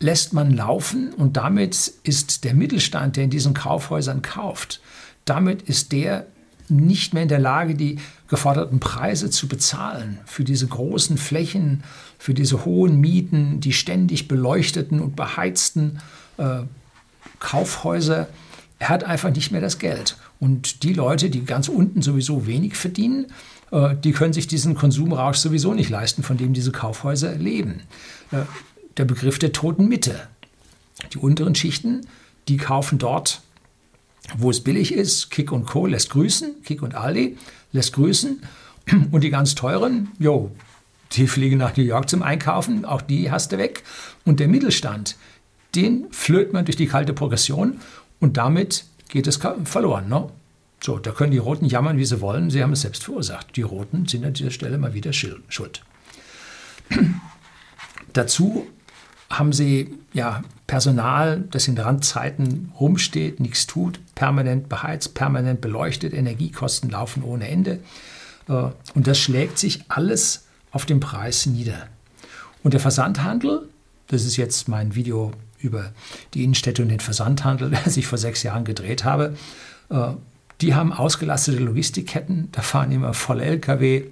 lässt 0.00 0.32
man 0.32 0.50
laufen 0.50 1.12
und 1.12 1.36
damit 1.36 1.92
ist 2.02 2.44
der 2.44 2.54
Mittelstand, 2.54 3.16
der 3.16 3.24
in 3.24 3.30
diesen 3.30 3.54
Kaufhäusern 3.54 4.22
kauft, 4.22 4.80
damit 5.26 5.62
ist 5.62 5.92
der 5.92 6.26
nicht 6.68 7.12
mehr 7.12 7.24
in 7.24 7.28
der 7.28 7.38
Lage, 7.38 7.74
die 7.74 7.98
geforderten 8.28 8.80
Preise 8.80 9.28
zu 9.28 9.48
bezahlen 9.48 10.18
für 10.24 10.44
diese 10.44 10.66
großen 10.66 11.18
Flächen, 11.18 11.82
für 12.18 12.32
diese 12.32 12.64
hohen 12.64 13.00
Mieten, 13.00 13.60
die 13.60 13.72
ständig 13.72 14.28
beleuchteten 14.28 15.00
und 15.00 15.16
beheizten 15.16 15.98
äh, 16.38 16.62
Kaufhäuser. 17.40 18.28
Er 18.78 18.88
hat 18.88 19.04
einfach 19.04 19.30
nicht 19.30 19.50
mehr 19.50 19.60
das 19.60 19.78
Geld. 19.78 20.16
Und 20.38 20.84
die 20.84 20.94
Leute, 20.94 21.28
die 21.28 21.44
ganz 21.44 21.68
unten 21.68 22.02
sowieso 22.02 22.46
wenig 22.46 22.76
verdienen, 22.76 23.26
äh, 23.72 23.96
die 23.96 24.12
können 24.12 24.32
sich 24.32 24.46
diesen 24.46 24.74
Konsumrausch 24.74 25.38
sowieso 25.38 25.74
nicht 25.74 25.90
leisten, 25.90 26.22
von 26.22 26.36
dem 26.36 26.54
diese 26.54 26.72
Kaufhäuser 26.72 27.34
leben. 27.34 27.82
Äh, 28.30 28.42
der 29.00 29.06
Begriff 29.06 29.38
der 29.38 29.52
toten 29.52 29.88
Mitte. 29.88 30.28
Die 31.14 31.18
unteren 31.18 31.54
Schichten, 31.54 32.06
die 32.48 32.58
kaufen 32.58 32.98
dort, 32.98 33.40
wo 34.36 34.50
es 34.50 34.60
billig 34.60 34.92
ist. 34.92 35.30
Kick 35.30 35.52
und 35.52 35.64
Co. 35.64 35.86
lässt 35.86 36.10
grüßen, 36.10 36.62
Kick 36.64 36.82
und 36.82 36.94
Aldi 36.94 37.38
lässt 37.72 37.94
grüßen. 37.94 38.42
Und 39.10 39.22
die 39.22 39.30
ganz 39.30 39.54
teuren, 39.54 40.08
jo, 40.18 40.50
die 41.12 41.26
fliegen 41.26 41.58
nach 41.58 41.76
New 41.76 41.82
York 41.82 42.08
zum 42.08 42.22
Einkaufen, 42.22 42.84
auch 42.84 43.02
die 43.02 43.30
hast 43.30 43.52
du 43.52 43.58
weg. 43.58 43.84
Und 44.24 44.40
der 44.40 44.48
Mittelstand, 44.48 45.16
den 45.74 46.06
flöht 46.10 46.52
man 46.52 46.64
durch 46.64 46.76
die 46.76 46.86
kalte 46.86 47.12
Progression 47.12 47.78
und 48.20 48.36
damit 48.36 48.84
geht 49.08 49.26
es 49.26 49.38
verloren. 49.64 50.08
Ne? 50.08 50.28
So, 50.82 50.98
da 50.98 51.12
können 51.12 51.30
die 51.30 51.38
Roten 51.38 51.66
jammern, 51.66 51.98
wie 51.98 52.04
sie 52.06 52.20
wollen. 52.20 52.50
Sie 52.50 52.62
haben 52.62 52.72
es 52.72 52.80
selbst 52.80 53.04
verursacht. 53.04 53.54
Die 53.56 53.62
Roten 53.62 54.06
sind 54.06 54.24
an 54.24 54.32
dieser 54.32 54.50
Stelle 54.50 54.78
mal 54.78 54.94
wieder 54.94 55.12
schuld. 55.12 55.82
Dazu 58.12 58.66
haben 59.30 59.52
sie 59.52 59.94
ja 60.12 60.42
Personal, 60.66 61.44
das 61.50 61.68
in 61.68 61.78
Randzeiten 61.78 62.72
rumsteht, 62.78 63.40
nichts 63.40 63.66
tut, 63.66 64.00
permanent 64.14 64.68
beheizt, 64.68 65.14
permanent 65.14 65.60
beleuchtet, 65.60 66.12
Energiekosten 66.12 66.90
laufen 66.90 67.22
ohne 67.22 67.48
Ende. 67.48 67.80
Äh, 68.48 68.68
und 68.94 69.06
das 69.06 69.18
schlägt 69.18 69.58
sich 69.58 69.84
alles 69.88 70.46
auf 70.72 70.86
den 70.86 71.00
Preis 71.00 71.46
nieder. 71.46 71.88
Und 72.62 72.74
der 72.74 72.80
Versandhandel, 72.80 73.68
das 74.08 74.24
ist 74.24 74.36
jetzt 74.36 74.68
mein 74.68 74.94
Video 74.94 75.32
über 75.58 75.92
die 76.34 76.44
Innenstädte 76.44 76.82
und 76.82 76.88
den 76.88 77.00
Versandhandel, 77.00 77.70
das 77.84 77.96
ich 77.96 78.06
vor 78.06 78.18
sechs 78.18 78.42
Jahren 78.42 78.64
gedreht 78.64 79.04
habe, 79.04 79.36
äh, 79.90 80.12
die 80.60 80.74
haben 80.74 80.92
ausgelastete 80.92 81.58
Logistikketten, 81.58 82.48
da 82.52 82.60
fahren 82.60 82.92
immer 82.92 83.14
voll 83.14 83.40
Lkw, 83.40 84.04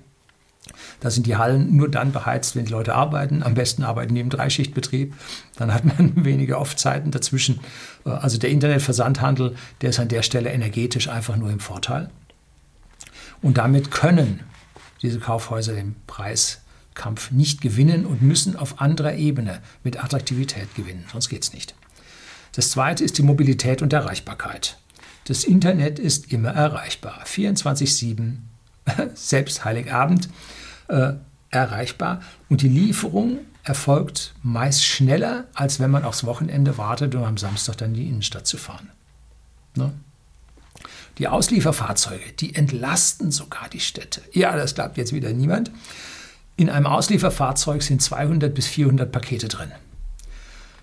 da 1.01 1.11
sind 1.11 1.27
die 1.27 1.37
Hallen 1.37 1.77
nur 1.77 1.91
dann 1.91 2.13
beheizt, 2.13 2.57
wenn 2.57 2.65
die 2.65 2.73
Leute 2.73 2.95
arbeiten. 2.95 3.43
Am 3.43 3.55
besten 3.55 3.83
arbeiten 3.83 4.15
die 4.15 4.21
im 4.21 4.31
Dreischichtbetrieb. 4.31 5.15
Dann 5.57 5.73
hat 5.73 5.85
man 5.85 6.13
weniger 6.25 6.61
Off-Zeiten 6.61 7.11
dazwischen. 7.11 7.61
Äh, 8.05 8.11
also 8.11 8.39
der 8.39 8.51
Internetversandhandel, 8.51 9.57
der 9.81 9.91
ist 9.91 10.01
an 10.01 10.09
der 10.09 10.23
Stelle 10.23 10.51
energetisch 10.51 11.09
einfach 11.09 11.37
nur 11.37 11.51
im 11.51 11.61
Vorteil. 11.61 12.11
Und 13.41 13.59
damit 13.59 13.91
können 13.91 14.41
diese 15.03 15.21
Kaufhäuser 15.21 15.75
den 15.75 15.95
Preiskampf 16.07 17.31
nicht 17.31 17.61
gewinnen 17.61 18.05
und 18.05 18.23
müssen 18.23 18.57
auf 18.57 18.81
anderer 18.81 19.15
Ebene 19.15 19.61
mit 19.85 20.03
Attraktivität 20.03 20.75
gewinnen. 20.75 21.05
Sonst 21.13 21.29
geht 21.29 21.45
es 21.45 21.53
nicht. 21.53 21.75
Das 22.53 22.71
zweite 22.71 23.05
ist 23.05 23.19
die 23.19 23.23
Mobilität 23.23 23.83
und 23.83 23.93
Erreichbarkeit. 23.93 24.79
Das 25.27 25.45
Internet 25.45 25.99
ist 25.99 26.33
immer 26.33 26.51
erreichbar. 26.51 27.23
24-7, 27.27 28.39
selbst 29.15 29.65
Heiligabend 29.65 30.29
äh, 30.89 31.13
erreichbar 31.51 32.21
und 32.49 32.63
die 32.63 32.69
Lieferung 32.69 33.39
erfolgt 33.65 34.35
meist 34.43 34.85
schneller, 34.85 35.45
als 35.55 35.79
wenn 35.81 35.91
man 35.91 36.05
aufs 36.05 36.25
Wochenende 36.25 36.79
wartet, 36.79 37.15
um 37.15 37.25
am 37.25 37.37
Samstag 37.37 37.77
dann 37.79 37.91
in 37.91 37.95
die 37.95 38.09
Innenstadt 38.09 38.47
zu 38.47 38.57
fahren. 38.57 38.91
Ne? 39.75 39.93
Die 41.19 41.29
Auslieferfahrzeuge, 41.29 42.33
die 42.39 42.55
entlasten 42.55 43.31
sogar 43.31 43.69
die 43.69 43.81
Städte. 43.81 44.23
Ja, 44.33 44.57
das 44.57 44.75
glaubt 44.75 44.97
jetzt 44.97 45.13
wieder 45.13 45.33
niemand. 45.33 45.71
In 46.57 46.71
einem 46.71 46.87
Auslieferfahrzeug 46.87 47.83
sind 47.83 48.03
200 48.03 48.55
bis 48.55 48.67
400 48.67 49.11
Pakete 49.11 49.49
drin. 49.49 49.73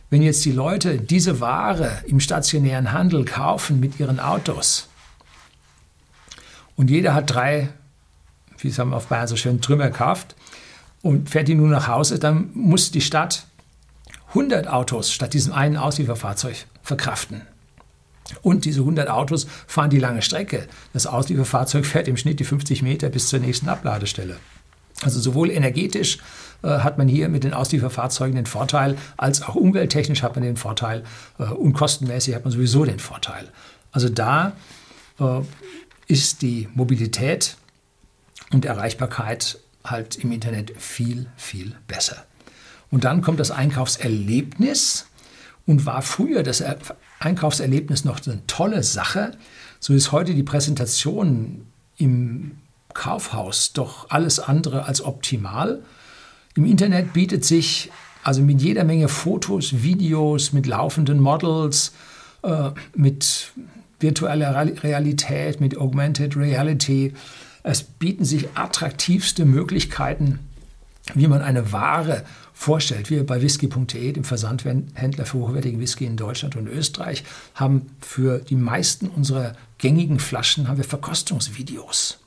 Wenn 0.10 0.22
jetzt 0.22 0.46
die 0.46 0.52
Leute 0.52 0.98
diese 1.00 1.40
Ware 1.40 2.04
im 2.06 2.20
stationären 2.20 2.92
Handel 2.92 3.26
kaufen 3.26 3.80
mit 3.80 4.00
ihren 4.00 4.20
Autos 4.20 4.88
und 6.76 6.90
jeder 6.90 7.14
hat 7.14 7.34
drei 7.34 7.70
wie 8.60 8.70
es 8.70 8.80
haben 8.80 8.94
auf 8.94 9.08
Bayern 9.08 9.28
so 9.28 9.36
schön, 9.36 9.62
Trümmer 9.62 9.90
kauft 9.90 10.36
und 11.02 11.30
fährt 11.30 11.48
die 11.48 11.56
nun 11.56 11.70
nach 11.70 11.88
Hause, 11.88 12.20
dann 12.20 12.50
muss 12.54 12.92
die 12.92 13.02
Stadt 13.02 13.46
100 14.30 14.68
Autos 14.68 15.12
statt 15.12 15.34
diesem 15.34 15.54
einen 15.54 15.78
Auslieferfahrzeug 15.78 16.66
verkraften. 16.82 17.42
Und 18.42 18.66
diese 18.66 18.82
100 18.82 19.10
Autos 19.10 19.48
fahren 19.68 19.90
die 19.90 20.00
lange 20.00 20.22
Strecke. 20.22 20.68
Das 20.94 21.06
Auslieferfahrzeug 21.06 21.86
fährt 21.86 22.08
im 22.08 22.18
Schnitt 22.18 22.40
die 22.40 22.44
50 22.44 22.82
Meter 22.82 23.10
bis 23.10 23.28
zur 23.30 23.40
nächsten 23.40 23.70
Abladestelle. 23.70 24.38
Also 25.04 25.20
sowohl 25.20 25.52
energetisch 25.52 26.20
äh, 26.64 26.80
hat 26.80 26.98
man 26.98 27.08
hier 27.08 27.30
mit 27.30 27.44
den 27.44 27.54
Auslieferfahrzeugen 27.54 28.36
den 28.36 28.46
Vorteil, 28.46 28.98
als 29.18 29.42
auch 29.42 29.56
umwelttechnisch 29.56 30.24
hat 30.24 30.36
man 30.36 30.44
den 30.44 30.58
Vorteil 30.58 31.04
äh, 31.38 31.44
und 31.44 31.74
kostenmäßig 31.74 32.34
hat 32.36 32.46
man 32.46 32.52
sowieso 32.52 32.86
den 32.86 33.00
Vorteil. 33.00 33.50
Also 33.92 34.10
da 34.10 34.54
äh, 35.20 35.42
ist 36.08 36.42
die 36.42 36.68
Mobilität 36.74 37.58
und 38.52 38.66
Erreichbarkeit 38.66 39.60
halt 39.84 40.18
im 40.18 40.32
Internet 40.32 40.74
viel, 40.78 41.28
viel 41.36 41.76
besser. 41.88 42.26
Und 42.92 43.04
dann 43.04 43.22
kommt 43.22 43.40
das 43.40 43.52
Einkaufserlebnis 43.52 45.08
und 45.66 45.86
war 45.86 46.02
früher 46.02 46.44
das 46.44 46.64
Einkaufserlebnis 47.20 48.06
noch 48.06 48.26
eine 48.26 48.46
tolle 48.48 48.84
Sache. 48.84 49.32
So 49.80 49.94
ist 49.94 50.12
heute 50.12 50.34
die 50.34 50.44
Präsentation 50.44 51.66
im 51.98 52.58
Kaufhaus 52.94 53.74
doch 53.74 54.10
alles 54.10 54.40
andere 54.40 54.86
als 54.86 55.04
optimal. 55.04 55.84
Im 56.56 56.66
Internet 56.66 57.14
bietet 57.14 57.44
sich 57.44 57.92
also 58.24 58.42
mit 58.42 58.62
jeder 58.62 58.84
Menge 58.86 59.08
Fotos, 59.08 59.84
Videos, 59.84 60.52
mit 60.52 60.66
laufenden 60.66 61.20
Models, 61.20 61.94
äh, 62.42 62.72
mit 62.96 63.52
virtueller 64.00 64.56
Realität, 64.84 65.62
mit 65.62 65.78
Augmented 65.78 66.36
Reality. 66.36 67.14
Es 67.68 67.82
bieten 67.82 68.26
sich 68.26 68.50
attraktivste 68.54 69.44
Möglichkeiten, 69.44 70.38
wie 71.16 71.28
man 71.28 71.42
eine 71.42 71.72
Ware 71.72 72.24
vorstellt. 72.54 73.10
Wir 73.10 73.26
bei 73.26 73.42
whisky.de, 73.42 74.12
dem 74.12 74.24
Versandhändler 74.24 75.26
für 75.26 75.40
hochwertigen 75.40 75.80
Whisky 75.80 76.06
in 76.06 76.16
Deutschland 76.16 76.56
und 76.56 76.68
Österreich, 76.68 77.24
haben 77.56 77.88
für 78.02 78.38
die 78.38 78.56
meisten 78.56 79.08
unserer 79.08 79.54
gängigen 79.80 80.20
Flaschen 80.20 80.68
haben 80.68 80.78
wir 80.78 80.84
Verkostungsvideos. 80.84 82.20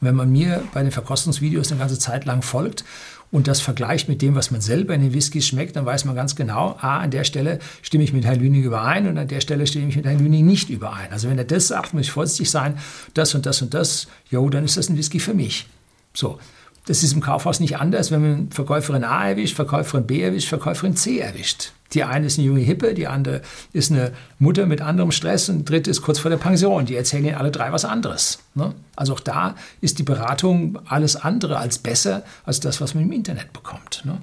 Und 0.00 0.08
wenn 0.08 0.14
man 0.14 0.30
mir 0.30 0.62
bei 0.72 0.82
den 0.82 0.92
Verkostungsvideos 0.92 1.70
eine 1.70 1.80
ganze 1.80 1.98
Zeit 1.98 2.24
lang 2.24 2.42
folgt 2.42 2.84
und 3.30 3.48
das 3.48 3.60
vergleicht 3.60 4.08
mit 4.08 4.22
dem, 4.22 4.34
was 4.34 4.50
man 4.50 4.60
selber 4.60 4.94
in 4.94 5.00
den 5.00 5.14
Whiskys 5.14 5.46
schmeckt, 5.46 5.76
dann 5.76 5.86
weiß 5.86 6.04
man 6.04 6.14
ganz 6.14 6.36
genau, 6.36 6.76
ah, 6.80 7.00
an 7.00 7.10
der 7.10 7.24
Stelle 7.24 7.58
stimme 7.82 8.04
ich 8.04 8.12
mit 8.12 8.24
Herrn 8.24 8.38
Lüning 8.38 8.62
überein 8.62 9.08
und 9.08 9.18
an 9.18 9.28
der 9.28 9.40
Stelle 9.40 9.66
stimme 9.66 9.88
ich 9.88 9.96
mit 9.96 10.04
Herrn 10.04 10.18
Lüning 10.18 10.46
nicht 10.46 10.70
überein. 10.70 11.10
Also 11.10 11.28
wenn 11.28 11.38
er 11.38 11.44
das 11.44 11.68
sagt, 11.68 11.94
muss 11.94 12.02
ich 12.02 12.10
vorsichtig 12.12 12.50
sein, 12.50 12.78
das 13.14 13.34
und 13.34 13.46
das 13.46 13.60
und 13.60 13.74
das, 13.74 14.06
jo, 14.30 14.48
dann 14.50 14.64
ist 14.64 14.76
das 14.76 14.88
ein 14.88 14.96
Whisky 14.96 15.18
für 15.18 15.34
mich. 15.34 15.66
So, 16.12 16.38
das 16.86 17.02
ist 17.02 17.14
im 17.14 17.20
Kaufhaus 17.20 17.60
nicht 17.60 17.78
anders, 17.78 18.10
wenn 18.10 18.22
man 18.22 18.50
Verkäuferin 18.50 19.04
A 19.04 19.28
erwischt, 19.28 19.56
Verkäuferin 19.56 20.06
B 20.06 20.20
erwischt, 20.20 20.48
Verkäuferin 20.48 20.96
C 20.96 21.18
erwischt. 21.18 21.72
Die 21.94 22.04
eine 22.04 22.26
ist 22.26 22.38
eine 22.38 22.46
junge 22.46 22.60
Hippe, 22.60 22.92
die 22.92 23.06
andere 23.06 23.40
ist 23.72 23.90
eine 23.90 24.12
Mutter 24.38 24.66
mit 24.66 24.80
anderem 24.80 25.10
Stress 25.10 25.48
und 25.48 25.60
die 25.60 25.64
dritte 25.64 25.90
ist 25.90 26.02
kurz 26.02 26.18
vor 26.18 26.30
der 26.30 26.38
Pension. 26.38 26.84
Die 26.86 26.96
erzählen 26.96 27.24
ihnen 27.24 27.36
alle 27.36 27.50
drei 27.50 27.72
was 27.72 27.84
anderes. 27.84 28.40
Ne? 28.54 28.74
Also 28.96 29.14
auch 29.14 29.20
da 29.20 29.54
ist 29.80 29.98
die 29.98 30.02
Beratung 30.02 30.78
alles 30.86 31.16
andere 31.16 31.58
als 31.58 31.78
besser 31.78 32.24
als 32.44 32.60
das, 32.60 32.80
was 32.80 32.94
man 32.94 33.04
im 33.04 33.12
Internet 33.12 33.52
bekommt. 33.52 34.02
Ne? 34.04 34.20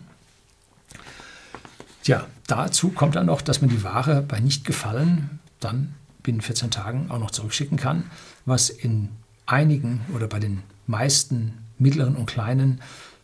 Tja, 2.04 2.28
dazu 2.48 2.90
kommt 2.90 3.16
dann 3.16 3.28
noch, 3.28 3.42
dass 3.42 3.62
man 3.62 3.70
die 3.70 3.84
Ware 3.84 4.22
bei 4.28 4.40
Nichtgefallen 4.40 5.40
dann 5.60 5.94
binnen 6.24 6.42
14 6.42 6.72
Tagen 6.72 7.10
auch 7.10 7.20
noch 7.20 7.32
zurückschicken 7.32 7.78
kann, 7.78 8.04
was 8.46 8.70
in 8.70 9.10
einigen 9.46 10.02
oder 10.14 10.28
bei 10.28 10.40
den 10.40 10.62
meisten 10.88 11.54
mittleren 11.82 12.16
und 12.16 12.26
kleinen 12.26 12.82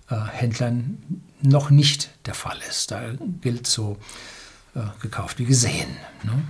äh, 0.10 0.16
Händlern 0.16 0.98
noch 1.42 1.70
nicht 1.70 2.10
der 2.26 2.34
Fall 2.34 2.58
ist. 2.70 2.92
Da 2.92 3.02
gilt 3.42 3.68
so 3.68 3.98
äh, 4.76 4.82
gekauft 5.02 5.40
wie 5.40 5.46
gesehen. 5.46 5.90
Ne? 6.24 6.44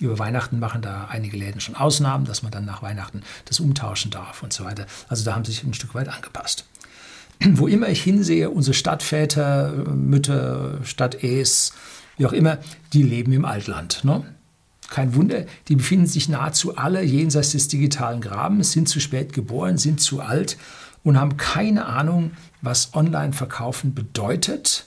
Über 0.00 0.18
Weihnachten 0.18 0.58
machen 0.58 0.80
da 0.80 1.08
einige 1.10 1.36
Läden 1.36 1.60
schon 1.60 1.74
Ausnahmen, 1.74 2.24
dass 2.24 2.42
man 2.42 2.50
dann 2.50 2.64
nach 2.64 2.82
Weihnachten 2.82 3.22
das 3.44 3.60
umtauschen 3.60 4.10
darf 4.10 4.42
und 4.42 4.52
so 4.52 4.64
weiter. 4.64 4.86
Also 5.08 5.24
da 5.24 5.34
haben 5.34 5.44
sie 5.44 5.52
sich 5.52 5.62
ein 5.62 5.74
Stück 5.74 5.94
weit 5.94 6.08
angepasst. 6.08 6.64
Wo 7.44 7.66
immer 7.66 7.88
ich 7.88 8.02
hinsehe, 8.02 8.50
unsere 8.50 8.74
Stadtväter, 8.74 9.72
Mütter, 9.94 10.78
Stadtes, 10.84 11.72
wie 12.16 12.26
auch 12.26 12.32
immer, 12.32 12.58
die 12.92 13.02
leben 13.02 13.32
im 13.32 13.44
Altland. 13.44 14.04
Ne? 14.04 14.24
Kein 14.88 15.14
Wunder, 15.14 15.44
die 15.68 15.76
befinden 15.76 16.06
sich 16.06 16.28
nahezu 16.28 16.76
alle 16.76 17.02
jenseits 17.02 17.52
des 17.52 17.68
digitalen 17.68 18.20
Grabens, 18.20 18.72
sind 18.72 18.88
zu 18.88 19.00
spät 19.00 19.32
geboren, 19.32 19.78
sind 19.78 20.00
zu 20.00 20.20
alt 20.20 20.56
und 21.04 21.18
haben 21.18 21.36
keine 21.36 21.86
Ahnung, 21.86 22.32
was 22.62 22.94
Online-Verkaufen 22.94 23.94
bedeutet. 23.94 24.86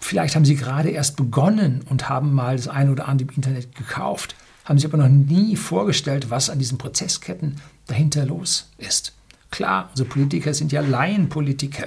Vielleicht 0.00 0.36
haben 0.36 0.44
sie 0.44 0.56
gerade 0.56 0.90
erst 0.90 1.16
begonnen 1.16 1.84
und 1.88 2.08
haben 2.08 2.32
mal 2.32 2.56
das 2.56 2.68
eine 2.68 2.92
oder 2.92 3.08
andere 3.08 3.28
im 3.28 3.36
Internet 3.36 3.74
gekauft, 3.74 4.34
haben 4.64 4.78
sich 4.78 4.86
aber 4.86 4.98
noch 4.98 5.08
nie 5.08 5.56
vorgestellt, 5.56 6.30
was 6.30 6.50
an 6.50 6.58
diesen 6.58 6.78
Prozessketten 6.78 7.60
dahinter 7.86 8.24
los 8.24 8.70
ist. 8.78 9.12
Klar, 9.50 9.88
unsere 9.90 10.08
Politiker 10.08 10.54
sind 10.54 10.72
ja 10.72 10.80
Laienpolitiker. 10.80 11.86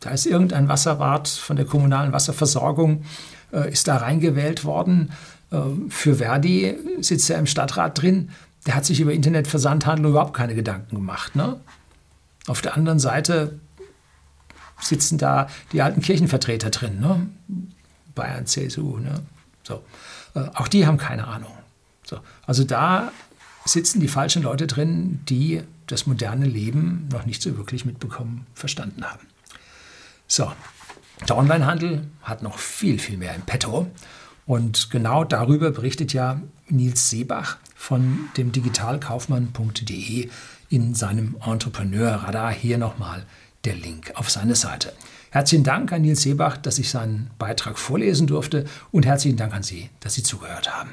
Da 0.00 0.10
ist 0.10 0.26
irgendein 0.26 0.68
Wasserwart 0.68 1.28
von 1.28 1.56
der 1.56 1.66
kommunalen 1.66 2.12
Wasserversorgung, 2.12 3.04
äh, 3.52 3.72
ist 3.72 3.88
da 3.88 3.96
reingewählt 3.96 4.64
worden. 4.64 5.10
Äh, 5.50 5.58
für 5.88 6.16
Verdi 6.16 6.76
sitzt 7.00 7.28
er 7.30 7.38
im 7.38 7.46
Stadtrat 7.46 8.00
drin 8.00 8.30
der 8.66 8.74
hat 8.74 8.84
sich 8.84 9.00
über 9.00 9.12
Internetversandhandel 9.12 10.10
überhaupt 10.10 10.34
keine 10.34 10.54
Gedanken 10.54 10.96
gemacht. 10.96 11.36
Ne? 11.36 11.60
Auf 12.46 12.60
der 12.62 12.76
anderen 12.76 12.98
Seite 12.98 13.58
sitzen 14.80 15.18
da 15.18 15.48
die 15.72 15.82
alten 15.82 16.02
Kirchenvertreter 16.02 16.70
drin, 16.70 17.00
ne? 17.00 17.26
Bayern, 18.14 18.46
CSU. 18.46 18.98
Ne? 18.98 19.22
So. 19.62 19.82
Äh, 20.34 20.48
auch 20.54 20.68
die 20.68 20.86
haben 20.86 20.98
keine 20.98 21.26
Ahnung. 21.26 21.52
So. 22.04 22.18
Also 22.46 22.64
da 22.64 23.12
sitzen 23.64 24.00
die 24.00 24.08
falschen 24.08 24.42
Leute 24.42 24.66
drin, 24.66 25.20
die 25.28 25.62
das 25.86 26.06
moderne 26.06 26.46
Leben 26.46 27.08
noch 27.12 27.26
nicht 27.26 27.42
so 27.42 27.56
wirklich 27.56 27.84
mitbekommen, 27.84 28.46
verstanden 28.54 29.04
haben. 29.04 29.26
So, 30.26 30.52
der 31.28 31.36
Onlinehandel 31.36 32.06
hat 32.22 32.42
noch 32.42 32.58
viel, 32.58 32.98
viel 32.98 33.16
mehr 33.16 33.34
im 33.34 33.42
Petto. 33.42 33.86
Und 34.46 34.90
genau 34.90 35.24
darüber 35.24 35.70
berichtet 35.70 36.12
ja 36.12 36.40
Nils 36.68 37.10
Seebach 37.10 37.58
von 37.76 38.28
dem 38.36 38.50
digitalkaufmann.de 38.50 40.28
in 40.70 40.94
seinem 40.94 41.36
Entrepreneurradar. 41.44 42.52
hier 42.52 42.78
nochmal 42.78 43.24
der 43.64 43.76
Link 43.76 44.12
auf 44.14 44.30
seine 44.30 44.56
Seite. 44.56 44.92
Herzlichen 45.30 45.64
Dank 45.64 45.92
an 45.92 46.02
Nils 46.02 46.22
Seebach, 46.22 46.56
dass 46.56 46.78
ich 46.78 46.88
seinen 46.90 47.30
Beitrag 47.38 47.78
vorlesen 47.78 48.26
durfte 48.26 48.64
und 48.90 49.06
herzlichen 49.06 49.36
Dank 49.36 49.54
an 49.54 49.62
Sie, 49.62 49.90
dass 50.00 50.14
Sie 50.14 50.22
zugehört 50.22 50.74
haben. 50.74 50.92